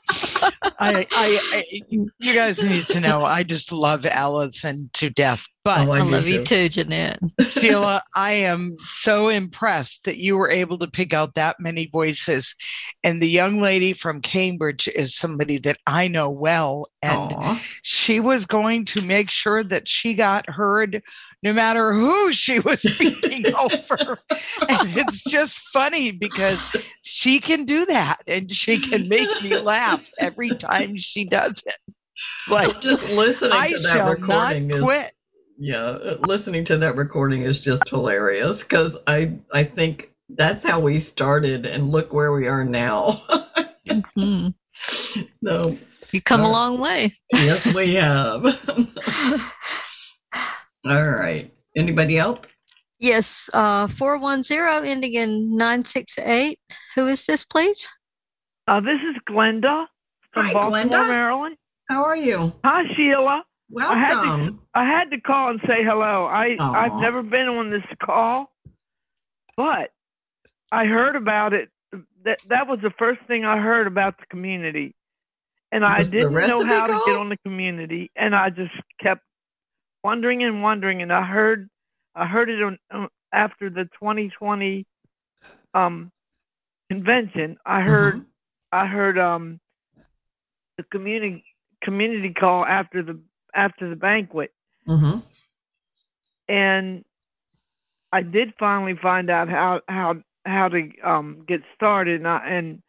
[0.79, 3.25] I, I, I, you guys need to know.
[3.25, 5.45] I just love Allison to death.
[5.65, 7.19] But I love you too, Jeanette.
[7.49, 12.55] Sheila, I am so impressed that you were able to pick out that many voices.
[13.03, 16.85] And the young lady from Cambridge is somebody that I know well.
[17.03, 21.03] And she was going to make sure that she got heard
[21.43, 24.19] no matter who she was speaking over.
[24.69, 26.65] And it's just funny because
[27.03, 31.75] she can do that and she can make me laugh every time she does it.
[31.87, 35.11] It's like just listening I to that recording is quit.
[35.57, 40.99] yeah listening to that recording is just hilarious because i i think that's how we
[40.99, 43.21] started and look where we are now
[43.87, 44.53] Mhm.
[45.41, 45.77] no
[46.13, 47.13] You come a Uh, long way.
[47.33, 48.45] yes we have
[50.85, 52.39] all right anybody else
[53.01, 56.59] Yes, uh, 410 ending in 968.
[56.95, 57.87] Who is this, please?
[58.69, 59.87] Uh, this is Glenda
[60.31, 61.07] from Hi, Baltimore, Glenda.
[61.07, 61.57] Maryland.
[61.87, 62.53] How are you?
[62.63, 63.43] Hi, Sheila.
[63.79, 64.59] I had to, Welcome.
[64.75, 66.25] I had to call and say hello.
[66.25, 66.55] I.
[66.59, 68.51] I've never been on this call,
[69.57, 69.89] but
[70.71, 71.69] I heard about it.
[72.25, 74.93] That that was the first thing I heard about the community,
[75.71, 78.73] and I Was the didn't know how to get on the community, and I just
[79.01, 79.23] kept
[80.03, 81.69] wondering and wondering, and I heard
[82.13, 84.85] I heard it on, on after the 2020
[85.73, 86.11] um
[86.91, 87.57] convention.
[87.65, 88.25] I heard
[88.71, 89.59] I heard um
[90.77, 91.43] the community
[91.83, 93.19] community call after the
[93.53, 94.53] after the banquet
[94.87, 95.19] mm-hmm.
[96.47, 97.03] and
[98.11, 100.15] I did finally find out how how
[100.45, 102.81] how to um get started and, I, and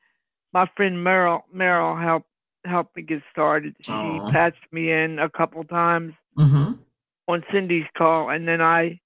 [0.52, 2.26] my friend Meryl Meryl helped
[2.64, 3.74] helped me get started.
[3.80, 4.30] She Aw.
[4.30, 6.72] patched me in a couple times Mm-hmm.
[7.28, 8.98] on Cindy's call and then I you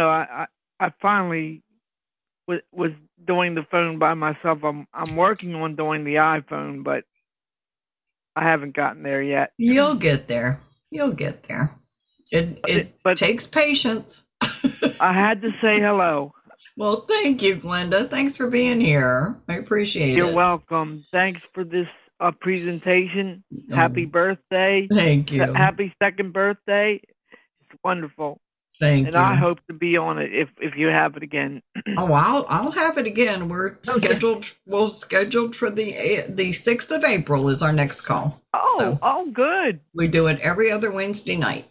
[0.00, 0.46] know I
[0.80, 1.62] I, I finally
[2.46, 2.92] was was
[3.24, 4.64] doing the phone by myself.
[4.64, 7.04] I'm I'm working on doing the iPhone but
[8.36, 9.52] I haven't gotten there yet.
[9.58, 10.60] you'll get there
[10.90, 11.72] you'll get there
[12.32, 14.22] it it takes patience
[15.00, 16.32] I had to say hello.
[16.76, 20.16] well thank you glenda thanks for being here i appreciate it.
[20.16, 21.04] You're welcome.
[21.12, 21.86] Thanks for this
[22.20, 23.44] uh, presentation.
[23.70, 24.88] Happy birthday.
[24.90, 25.52] Thank you.
[25.52, 27.00] Happy second birthday.
[27.60, 28.40] It's wonderful.
[28.80, 29.20] Thank and you.
[29.20, 31.62] I hope to be on it if, if you have it again.
[31.96, 33.48] Oh, I'll I'll have it again.
[33.48, 34.52] We're scheduled.
[34.66, 38.42] Well, scheduled for the eh, the sixth of April is our next call.
[38.52, 39.80] Oh, oh, good.
[39.94, 41.66] We do it every other Wednesday night.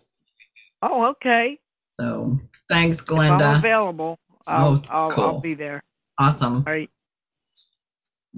[0.82, 1.60] Oh, okay.
[2.00, 2.40] So
[2.70, 3.58] thanks, If I'm Glenda.
[3.58, 4.18] available.
[4.48, 5.24] I'll, Oh, I'll, cool.
[5.26, 5.84] I'll be there.
[6.18, 6.64] Awesome.
[6.66, 6.90] All right.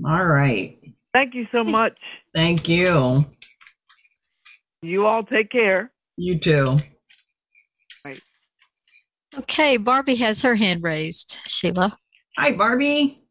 [0.04, 0.80] All right.
[1.14, 1.98] Thank you so much.
[2.34, 3.26] Thank you.
[4.82, 5.92] You all take care.
[6.18, 6.80] You too.
[9.40, 11.38] Okay, Barbie has her hand raised.
[11.46, 11.98] Sheila.
[12.38, 13.22] Hi, Barbie.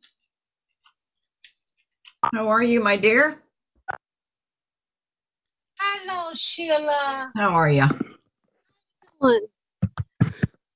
[2.35, 3.43] How are you, my dear?
[5.81, 7.33] Hello, Sheila.
[7.37, 7.85] How are you?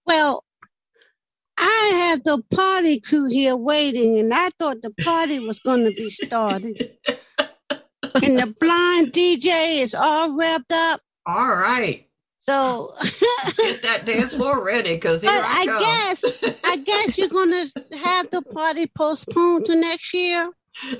[0.07, 0.45] Well,
[1.59, 5.93] I have the party crew here waiting, and I thought the party was going to
[5.93, 6.97] be started.
[7.39, 11.03] and the blind DJ is all wrapped up.
[11.27, 12.08] All right.
[12.49, 12.95] So
[13.59, 15.83] Get that dance floor ready, because here I, I come.
[15.83, 16.25] guess
[16.65, 17.67] I guess you're gonna
[18.01, 20.51] have the party postponed to next year.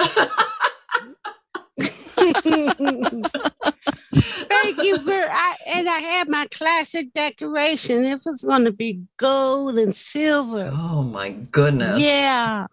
[4.51, 5.29] Thank you, girl.
[5.31, 8.05] I, and I had my classic decoration.
[8.05, 10.71] It was gonna be gold and silver.
[10.71, 11.99] Oh my goodness.
[11.99, 12.67] Yeah.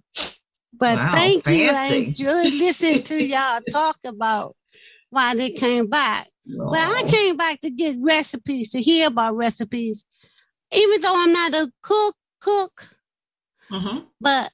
[0.73, 1.71] But Wow, thank you.
[1.71, 4.53] I enjoyed listening to y'all talk about
[5.11, 6.27] why they came back.
[6.47, 10.05] Well, I came back to get recipes, to hear about recipes.
[10.71, 12.71] Even though I'm not a cook, cook,
[13.71, 13.99] Mm-hmm.
[14.21, 14.51] but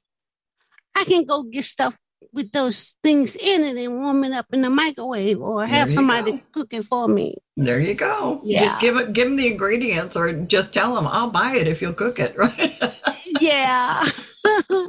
[0.96, 1.94] I can go get stuff
[2.32, 6.32] with those things in it and warm it up in the microwave or have somebody
[6.32, 6.40] go.
[6.52, 7.34] cook it for me.
[7.58, 8.40] There you go.
[8.42, 8.64] Yeah.
[8.64, 11.82] Just give it, give them the ingredients, or just tell them I'll buy it if
[11.82, 12.34] you'll cook it.
[12.38, 12.74] Right?
[13.40, 14.02] Yeah.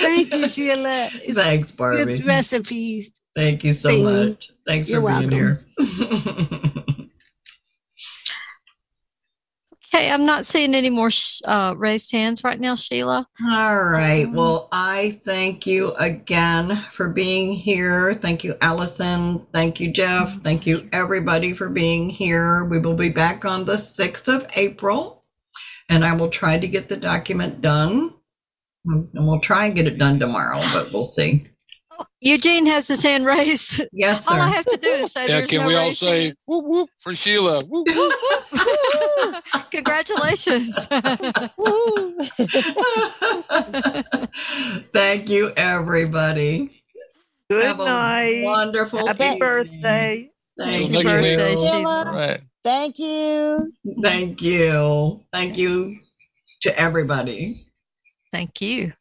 [0.00, 1.08] Thank you, Sheila.
[1.14, 2.18] It's Thanks, Barbie.
[2.18, 3.12] Good recipes.
[3.34, 4.04] Thank you so thing.
[4.04, 4.50] much.
[4.66, 5.60] Thanks You're for being here.
[9.94, 13.26] Okay, I'm not seeing any more sh- uh, raised hands right now, Sheila.
[13.50, 14.26] All right.
[14.26, 18.12] Um, Well, I thank you again for being here.
[18.14, 19.46] Thank you, Allison.
[19.52, 20.42] Thank you, Jeff.
[20.42, 22.64] Thank you, everybody, for being here.
[22.64, 25.24] We will be back on the 6th of April,
[25.88, 28.12] and I will try to get the document done.
[28.84, 31.48] And we'll try and get it done tomorrow, but we'll see.
[32.20, 33.82] Eugene has his hand raised.
[33.92, 36.24] Yes, All I have to do is say Yeah, can no we all raised say
[36.24, 36.36] hand.
[36.46, 37.64] whoop whoop for Sheila?
[37.68, 38.14] Whoop, whoop.
[39.70, 40.86] Congratulations.
[44.92, 46.82] Thank you, everybody.
[47.50, 48.42] Good Have a night.
[48.44, 49.38] wonderful Happy evening.
[49.38, 50.30] birthday.
[50.58, 51.04] Thank Happy you.
[51.04, 51.70] birthday, Sheila.
[51.70, 52.12] Sheila.
[52.14, 52.40] Right.
[52.64, 53.72] Thank you.
[54.02, 55.24] Thank you.
[55.32, 55.98] Thank you
[56.62, 57.64] to everybody.
[58.32, 58.92] Thank you.